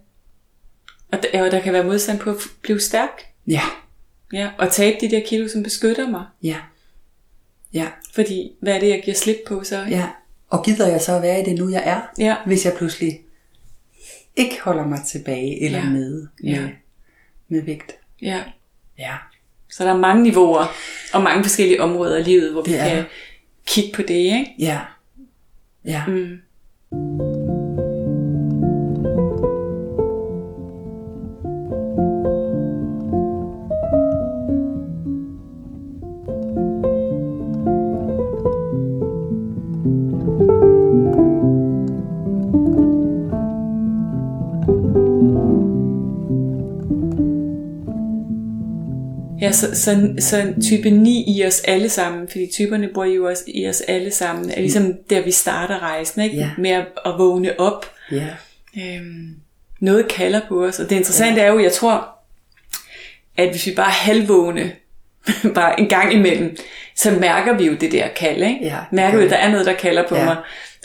[1.12, 3.23] Og der, og der kan være modstand på at blive stærk.
[3.47, 3.62] Ja,
[4.33, 6.25] Ja, og tabe de der kilo, som beskytter mig.
[6.43, 6.57] ja,
[7.75, 9.85] ja, Fordi, hvad er det, jeg giver slip på så?
[9.90, 10.09] ja.
[10.50, 12.00] Og gider jeg så at være i det nu, jeg er?
[12.18, 12.36] Ja.
[12.46, 13.20] Hvis jeg pludselig
[14.36, 15.84] ikke holder mig tilbage eller Ja.
[15.84, 16.68] med, med, Ja.
[17.48, 17.92] med vægt.
[18.22, 18.42] ja.
[18.98, 19.14] Ja.
[19.70, 20.66] Så der er mange niveauer
[21.14, 23.04] og mange forskellige områder af livet, hvor vi Det er kan
[23.66, 24.54] kigge på det, ikke?
[24.58, 24.80] Ja.
[25.84, 26.06] Ja.
[26.06, 26.38] Mm.
[49.50, 53.44] Ja, så, så, så type 9 i os alle sammen, fordi typerne bor jo også
[53.46, 56.36] i os alle sammen, er ligesom der, vi starter rejsen, ikke?
[56.36, 56.50] Ja.
[56.58, 57.90] Med at, at vågne op.
[58.12, 58.26] Ja.
[58.76, 59.28] Øhm,
[59.80, 61.46] noget kalder på os, og det interessante ja.
[61.46, 62.08] er jo, jeg tror,
[63.36, 64.72] at hvis vi bare halvvågne,
[65.54, 66.56] bare en gang imellem,
[66.96, 68.58] så mærker vi jo det der kald, ikke?
[68.62, 70.24] Ja, mærker vi, at der er noget, der kalder på Ja.
[70.24, 70.36] mig.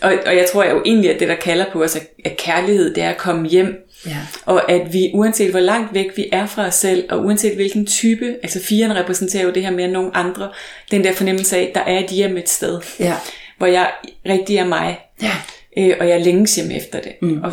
[0.01, 2.93] Og, og jeg tror jo egentlig, at det, der kalder på os, er, er kærlighed,
[2.93, 3.85] det er at komme hjem.
[4.08, 4.18] Ja.
[4.46, 7.86] Og at vi, uanset hvor langt væk vi er fra os selv, og uanset hvilken
[7.86, 10.50] type, altså firen repræsenterer jo det her mere end nogen andre,
[10.91, 13.13] den der fornemmelse af, der er et hjem et sted, Ja.
[13.58, 13.91] hvor jeg
[14.26, 15.32] rigtig er mig, Ja.
[15.78, 17.12] øh, og jeg længes hjem efter det.
[17.22, 17.41] Mm.
[17.44, 17.52] Og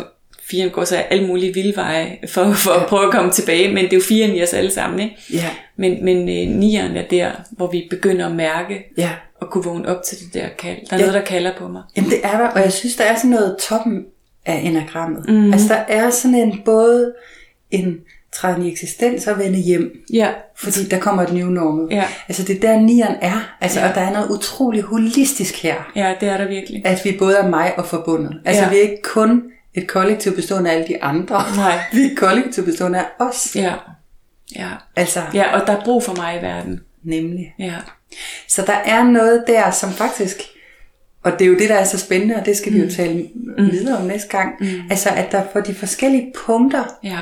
[0.49, 3.93] firen går så alle mulige vildveje for, for at prøve at komme tilbage, men det
[3.93, 5.15] er jo firen i os alle sammen, ikke?
[5.33, 5.49] Ja.
[5.77, 9.09] Men, men øh, nieren er der, hvor vi begynder at mærke, Ja.
[9.41, 10.77] og kunne vågne op til det der kald.
[10.89, 11.05] Der er Ja.
[11.05, 11.81] noget, der kalder på mig.
[11.97, 14.01] Jamen det er der, og jeg synes, der er sådan noget toppen
[14.45, 15.29] af enagrammet.
[15.29, 15.53] Mm.
[15.53, 17.13] Altså der er sådan en både
[17.71, 17.97] en
[18.33, 20.03] træden i eksistens og vende hjem.
[20.13, 21.87] Ja, Fordi der kommer et new normal.
[21.97, 22.03] Ja.
[22.27, 23.55] Altså det er der nieren er.
[23.61, 23.89] Altså, Ja.
[23.89, 25.91] Og der er noget utrolig holistisk her.
[25.95, 26.81] ja, det er der virkelig.
[26.85, 28.41] At vi både er mig og forbundet.
[28.45, 28.69] Altså Ja.
[28.69, 31.43] vi er ikke kun et kollektiv bestående af alle de andre.
[31.55, 31.79] Nej.
[31.93, 33.55] vi er et kollektiv bestående af os.
[33.55, 33.73] Ja,
[34.55, 34.67] ja.
[34.95, 36.79] Altså Ja, og der er brug for mig i verden.
[37.03, 37.53] nemlig.
[37.59, 37.73] Ja,
[38.47, 40.41] Så der er noget der, som faktisk,
[41.23, 43.29] og det er jo det, der er så spændende, og det skal vi jo tale
[43.57, 43.71] mm.
[43.71, 44.67] videre om næste gang, mm.
[44.89, 47.19] altså at der på de forskellige punkter ja,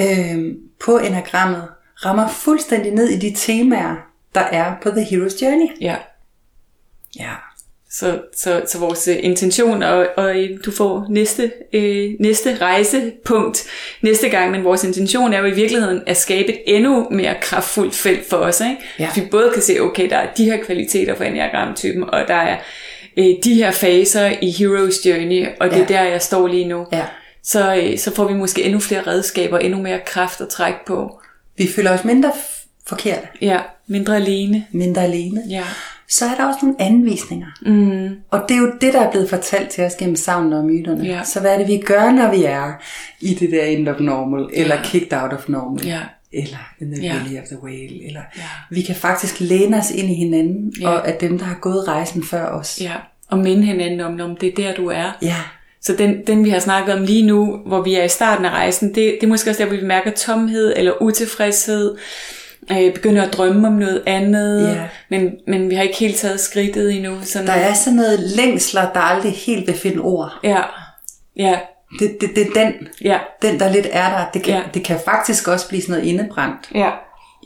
[0.00, 1.68] øh, på enagrammet
[2.04, 3.96] rammer fuldstændig ned i de temaer,
[4.34, 5.68] der er på The Hero's Journey.
[5.80, 5.96] ja.
[7.18, 7.32] Ja.
[7.90, 13.66] Så, så, så vores øh, intention, og, og øh, du får næste, øh, næste rejsepunkt
[14.02, 17.94] næste gang, men vores intention er jo i virkeligheden at skabe et endnu mere kraftfuldt
[17.94, 18.60] felt for os.
[18.60, 18.76] Ikke?
[18.98, 19.10] Ja.
[19.14, 22.34] Så vi både kan se, okay, der er de her kvaliteter for enneagramtypen, og der
[22.34, 22.58] er
[23.16, 25.84] øh, de her faser i Hero's Journey, og det er Ja.
[26.04, 26.86] der, jeg står lige nu.
[26.92, 27.04] Ja.
[27.42, 31.20] Så, øh, så får vi måske endnu flere redskaber, endnu mere kraft at trække på.
[31.58, 34.66] Vi føler os mindre f- forkerte, Ja, mindre alene.
[34.72, 35.42] mindre alene.
[35.50, 35.62] Ja,
[36.08, 37.46] Så er der også nogle anvisninger.
[37.62, 40.64] mm, Og det er jo det, der er blevet fortalt til os gennem savnene og
[40.64, 41.04] myterne.
[41.04, 41.20] Ja.
[41.24, 42.72] Så hvad er det, vi gør, når vi er
[43.20, 45.98] i det der end of normal, eller kicked out of normal, Ja.
[46.36, 47.12] Eller in the Ja.
[47.22, 48.06] belly of the whale.
[48.06, 48.42] Eller Ja.
[48.70, 50.88] Vi kan faktisk læne os ind i hinanden, Ja.
[50.88, 52.78] og at dem, der har gået rejsen før os.
[52.80, 52.92] ja,
[53.30, 55.12] Og minde hinanden om, om det er der, du er.
[55.22, 55.34] Ja.
[55.82, 58.50] Så den, den, vi har snakket om lige nu, hvor vi er i starten af
[58.50, 61.96] rejsen, det, det er måske også der, hvor vi mærker tomhed eller utilfredshed,
[62.72, 64.82] øh, begynder at drømme om noget andet, Ja.
[65.10, 67.16] men, men vi har ikke helt taget skridtet endnu.
[67.22, 70.32] Sådan, Der er sådan noget længsler, der aldrig helt vil finde ord.
[70.44, 70.62] Ja,
[71.36, 71.58] ja,
[71.98, 72.72] Det, det, det er den,
[73.02, 74.24] ja, den, der lidt er der.
[74.34, 74.62] Det kan, Ja.
[74.74, 76.70] det kan faktisk også blive sådan noget indebrændt.
[76.74, 76.90] ja,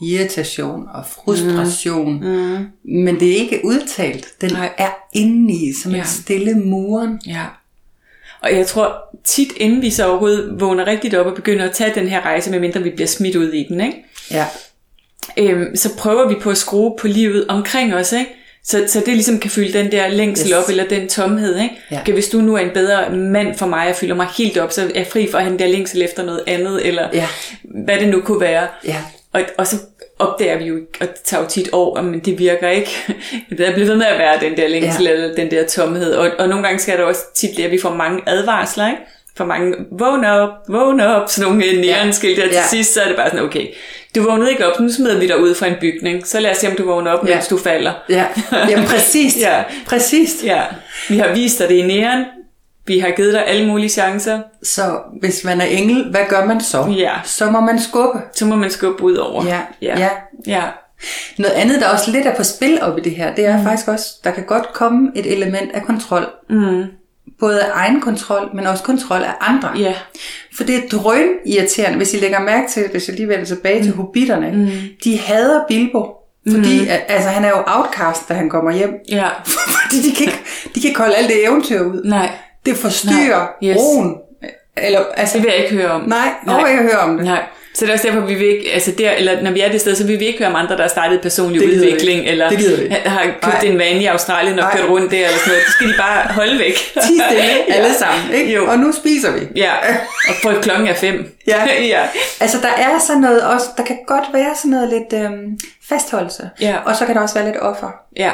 [0.03, 2.13] Irritation og frustration.
[2.25, 2.67] Mm.
[3.05, 4.27] Men det er ikke udtalt.
[4.41, 4.73] Den Nej.
[4.79, 6.01] Er indeni, som Ja.
[6.01, 7.21] et stille muren.
[7.27, 7.45] ja.
[8.43, 11.95] Og jeg tror tit, inden vi så overhovedet vågner rigtigt op og begynder at tage
[11.95, 14.05] den her rejse, medmindre vi bliver smidt ud i den, ikke?
[14.31, 14.47] Ja.
[15.37, 18.31] øhm, så prøver vi på at skrue på livet omkring os, ikke?
[18.65, 20.57] Så, så det ligesom kan fylde den der længsel yes.
[20.57, 21.75] Op, eller den tomhed, ikke?
[21.91, 22.01] Ja.
[22.01, 24.73] Okay, hvis du nu er en bedre mand for mig, og fylder mig helt op,
[24.73, 27.27] så er jeg fri for at have den der længsel efter noget andet, eller Ja.
[27.85, 28.67] hvad det nu kunne være.
[28.85, 28.97] Ja.
[29.33, 29.77] Og, og så
[30.19, 32.91] opdager vi jo, og det tager jo tit år, men det virker ikke.
[33.59, 35.11] Der bliver ved med at være den der længsel, ja.
[35.11, 36.13] Eller den der tomhed.
[36.15, 39.03] Og, og nogle gange skal der også tit blive, at vi får mange advarsler, ikke?
[39.41, 42.63] For mange, vågn op, vågn op, sådan nogle nærenskilte, og til Ja.
[42.71, 43.67] sidst så er det bare sådan, okay,
[44.17, 46.57] du vågnede ikke op, nu smider vi dig ud fra en bygning, så lad os
[46.57, 47.35] se, om du vågner op, Ja.
[47.35, 47.93] mens du falder.
[48.09, 48.25] Ja.
[48.69, 49.37] Jamen præcis.
[49.47, 49.63] Ja.
[49.87, 50.45] Præcis.
[50.45, 50.63] Ja,
[51.09, 52.25] vi har vist dig det i næren,
[52.87, 56.61] vi har givet dig alle mulige chancer, Så hvis man er engel, hvad gør man
[56.61, 56.95] så?
[56.99, 57.13] Ja.
[57.25, 58.19] Så må man skubbe.
[58.35, 59.45] så må man skubbe ud over.
[59.47, 59.61] Ja.
[59.83, 59.99] ja.
[59.99, 60.09] Ja.
[60.47, 60.63] ja.
[61.39, 63.65] Noget andet, der også lidt er på spil op i det her, det er mm.
[63.65, 66.27] faktisk også, der kan godt komme et element af kontrol.
[66.51, 66.85] Mm.
[67.41, 69.71] Både egen kontrol, men også kontrol af andre.
[69.79, 69.95] Ja.
[70.57, 73.79] For det er drøn irriterende, hvis I lægger mærke til, hvis jeg lige vender tilbage
[73.79, 73.85] mm.
[73.85, 74.51] til hobitterne.
[74.53, 74.71] Mm.
[75.05, 76.07] De hader Bilbo,
[76.51, 76.89] fordi mm.
[77.09, 78.95] altså, han er jo outcast, da han kommer hjem.
[79.09, 79.29] Ja.
[79.83, 80.39] fordi de kan, ikke,
[80.75, 82.03] de kan ikke holde alt det eventyr ud.
[82.05, 82.31] Nej,
[82.67, 83.71] Det forstyrrer Nej.
[83.71, 83.77] Yes.
[83.79, 84.17] roen.
[84.77, 86.01] Eller, altså, det vil jeg ikke høre om.
[86.07, 86.71] nej, nej.
[86.71, 87.25] ikke høre om det.
[87.25, 87.43] Nej.
[87.75, 89.81] Så det er også derfor, vi vil ikke, altså der, eller når vi er det
[89.81, 92.49] sted, så vil vi ikke høre om andre, der har startet personlig Det udvikling, eller
[92.49, 93.61] Det har købt Nej.
[93.65, 94.77] en van i Australien og Nej.
[94.77, 95.63] kørt rundt der, eller sådan noget.
[95.67, 96.75] Det skal de bare holde væk.
[97.07, 98.35] Ti stille, alle sammen.
[98.35, 98.55] Ikke?
[98.55, 98.67] Jo.
[98.71, 99.49] Og nu spiser vi.
[99.57, 99.73] Ja,
[100.29, 101.37] og for klokken er fem.
[101.47, 101.65] Ja.
[101.95, 102.03] ja.
[102.41, 105.59] Altså der er sådan noget også, der kan godt være sådan noget lidt øhm,
[105.89, 106.51] fastholdelse.
[106.61, 106.77] Ja.
[106.85, 107.91] Og så kan der også være lidt offer.
[108.17, 108.31] Ja.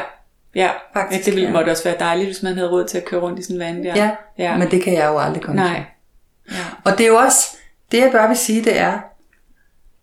[0.55, 1.53] Ja, Faktisk, ja det ville ja.
[1.53, 3.61] måtte også være dejligt, hvis man havde råd til at køre rundt i sådan en
[3.61, 3.93] van der.
[3.97, 4.11] Ja.
[4.39, 4.57] ja.
[4.57, 5.75] Men det kan jeg jo aldrig komme Nej.
[5.75, 6.57] til.
[6.57, 6.63] Ja.
[6.85, 7.57] Og det er jo også,
[7.93, 8.93] det jeg bare vil sige, det er,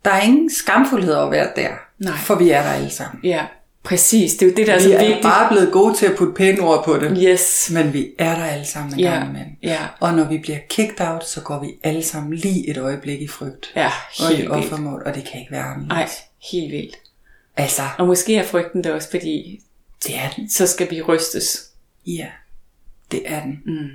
[0.05, 1.69] der er ingen skamfuldhed over at være der.
[1.99, 2.17] Nej.
[2.17, 3.19] For vi er der alle sammen.
[3.23, 3.45] ja,
[3.83, 4.33] præcis.
[4.33, 5.21] Det er jo det, der er Vi så er vigtigt.
[5.23, 7.17] bare blevet gode til at putte pæne ord på det.
[7.23, 7.71] Yes.
[7.73, 9.09] Men vi er der alle sammen en Ja.
[9.13, 9.51] gang imellem.
[9.63, 9.79] Ja.
[9.99, 13.27] Og når vi bliver kicked out, så går vi alle sammen lige et øjeblik i
[13.27, 13.71] frygt.
[13.75, 15.89] Ja, og i helt offermål, og det kan ikke være anderledes.
[15.89, 16.09] Nej,
[16.51, 16.95] helt vildt.
[17.57, 19.61] Altså, Og måske er frygten det også, fordi
[20.07, 20.49] det er den.
[20.49, 21.65] så skal vi rystes.
[22.07, 22.25] Ja,
[23.11, 23.59] det er den.
[23.65, 23.89] Mm.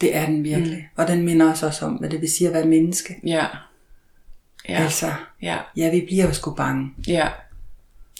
[0.00, 0.76] Det er den virkelig.
[0.76, 1.02] Mm.
[1.02, 3.16] Og den minder os også om, hvad det vil sige at være menneske.
[3.26, 3.44] Ja.
[4.68, 4.82] Ja.
[4.82, 5.06] Altså,
[5.42, 5.56] Ja.
[5.76, 6.90] ja, vi bliver jo sgu bange.
[7.08, 7.28] Ja.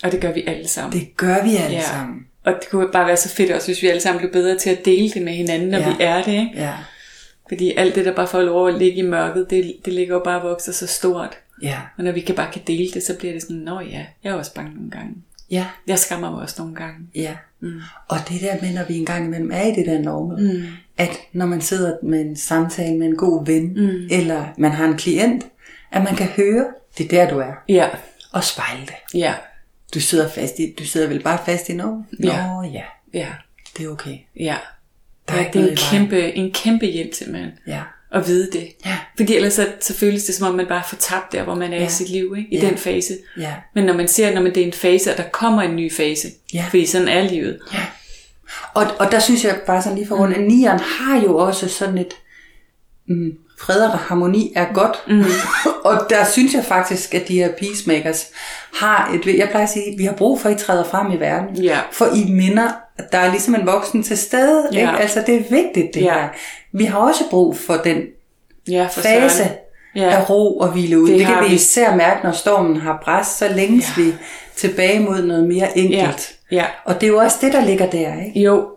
[0.02, 1.00] Og det gør vi alle sammen.
[1.00, 1.82] Det gør vi alle ja.
[1.82, 2.26] sammen.
[2.44, 4.70] Og det kunne bare være så fedt også, hvis vi alle sammen blev bedre til
[4.70, 5.88] at dele det med hinanden, når Ja.
[5.88, 6.32] vi er det.
[6.32, 6.50] Ikke?
[6.54, 6.72] Ja,
[7.48, 10.20] Fordi alt det, der bare får lov at ligge i mørket, det, det ligger jo
[10.24, 11.38] bare og vokser så stort.
[11.62, 14.04] ja, Og når vi kan bare kan dele det, så bliver det sådan, nå ja,
[14.24, 15.14] jeg er også bange nogle gange.
[15.50, 16.96] ja, Jeg skammer mig også nogle gange.
[17.14, 17.34] ja.
[17.62, 17.80] Mm.
[18.08, 20.62] Og det der med, når vi engang imellem er i det der normal, mm.
[20.98, 24.08] at når man sidder med en samtale med en god ven, mm.
[24.10, 25.46] eller man har en klient,
[25.92, 26.66] at man kan høre,
[26.98, 27.88] det er der du er, Ja,
[28.32, 29.18] og spejle det.
[29.20, 29.34] ja,
[29.94, 32.04] Du sidder fast i, du sidder vel bare fast i noget?
[32.22, 32.46] Ja.
[32.46, 32.82] Nå ja,
[33.14, 33.28] ja,
[33.76, 34.18] det er okay.
[34.40, 34.56] ja.
[35.28, 37.52] Der er ja det er en kæmpe, en kæmpe hjælp simpelthen.
[37.66, 37.80] Ja,
[38.12, 38.68] At vide det.
[38.86, 38.98] Ja.
[39.16, 41.72] Fordi ellers så, så føles det som om, man bare får tabt der, hvor man
[41.72, 41.86] er ja.
[41.86, 42.54] I sit liv, ikke?
[42.54, 42.66] i Ja.
[42.68, 43.18] den fase.
[43.38, 45.76] ja, Men når man ser, når man, det er en fase, og der kommer en
[45.76, 46.64] ny fase, Ja.
[46.70, 47.58] fordi sådan er livet.
[47.72, 47.78] ja.
[48.74, 51.68] Og, og der synes jeg bare sådan lige for rundt, at nieren har jo også
[51.68, 52.12] sådan et,
[53.06, 54.96] mm, fred og harmoni er godt.
[55.08, 55.24] Mm.
[55.84, 58.26] og der synes jeg faktisk, at de her peacemakers
[58.74, 61.16] har et, jeg plejer at sige, vi har brug for, at I træder frem i
[61.20, 61.56] verden.
[61.56, 61.78] Ja.
[61.92, 64.68] For I minder, at der er ligesom en voksen til stede.
[64.72, 64.78] Ja.
[64.80, 65.02] Ikke?
[65.02, 66.12] Altså det er vigtigt det Ja.
[66.14, 66.28] her.
[66.72, 68.02] Vi har også brug for den
[68.68, 69.50] Ja, for fase søren.
[70.12, 71.08] af ro og hvile ud.
[71.08, 71.54] Det Det, kan vi vi.
[71.54, 74.02] især mærke, når stormen har bræst, så længes Ja.
[74.02, 74.14] vi
[74.56, 76.34] tilbage mod noget mere enkelt.
[76.50, 76.56] Ja.
[76.56, 76.64] ja.
[76.84, 78.40] Og det er jo også det, der ligger der, ikke?
[78.40, 78.68] Jo,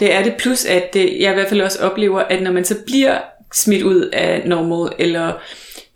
[0.00, 0.34] det er det.
[0.38, 3.18] Plus, at det, jeg i hvert fald også oplever, at når man så bliver
[3.54, 5.32] smidt ud af normal, eller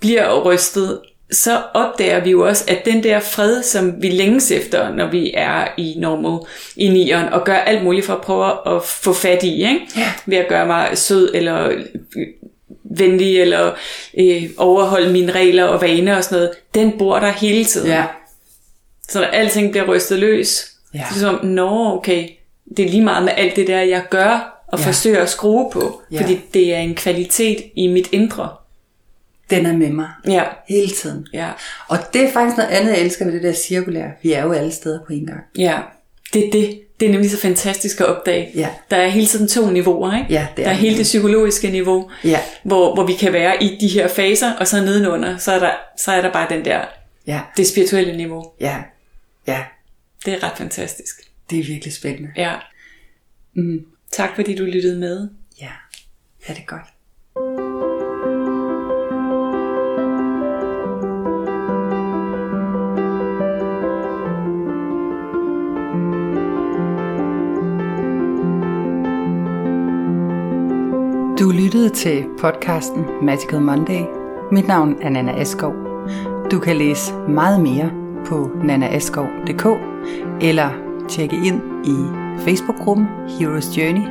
[0.01, 1.01] bliver rystet,
[1.33, 5.31] så opdager vi jo også, at den der fred, som vi længes efter, når vi
[5.35, 6.47] er i normal,
[6.77, 9.81] i nieren, og gør alt muligt for at prøve at få fat i, ikke?
[9.97, 10.13] Ja.
[10.27, 11.85] ved at gøre mig sød, eller øh,
[12.85, 13.73] venlig, eller
[14.19, 17.89] øh, overholde mine regler og vaner og sådan noget, den bor der hele tiden.
[17.89, 18.05] Ja.
[19.09, 20.99] Så når alting bliver rystet løs, Ja.
[20.99, 22.29] så er det som, nå okay,
[22.77, 24.87] det er lige meget med alt det der, jeg gør og Ja.
[24.87, 26.21] forsøger at skrue på, Ja.
[26.21, 28.49] fordi det er en kvalitet i mit indre.
[29.51, 31.27] Den er med mig Ja, hele tiden.
[31.33, 31.51] ja,
[31.89, 34.11] Og det er faktisk noget andet, jeg elsker ved det der cirkulære.
[34.23, 35.41] Vi er jo alle steder på en gang.
[35.59, 35.79] ja.
[36.33, 36.81] Det er det.
[37.01, 38.51] det er nemlig så fantastisk at opdage.
[38.55, 38.69] Ja.
[38.91, 40.27] Der er hele tiden to niveauer, ikke?
[40.35, 42.41] Ja, det er der er hele det psykologiske niveau, Ja.
[42.63, 45.71] hvor, hvor vi kan være i de her faser, og så nedenunder, så er der,
[45.99, 46.81] så er der bare den der,
[47.27, 48.45] Ja, det spirituelle niveau.
[48.61, 48.77] ja,
[49.47, 49.65] ja.
[50.25, 51.21] Det er ret fantastisk.
[51.51, 52.29] Det er virkelig spændende.
[52.37, 52.53] Ja.
[53.55, 53.81] Mm.
[54.13, 55.29] Tak fordi du lyttede med.
[55.61, 55.71] Ja,
[56.49, 56.93] ja det er godt.
[71.41, 74.01] Du lyttede til podcasten Magical Monday.
[74.53, 75.75] Mit navn er Nana Askov.
[76.51, 77.91] Du kan læse meget mere
[78.27, 79.67] på nanaaskov.dk
[80.43, 80.71] eller
[81.09, 84.07] tjekke ind i Facebook-gruppen Heroes Journey.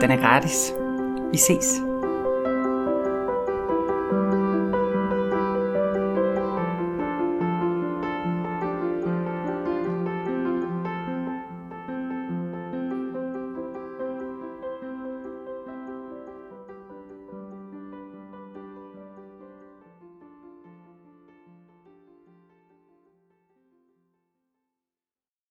[0.00, 0.72] Den er gratis.
[1.32, 1.89] Vi ses.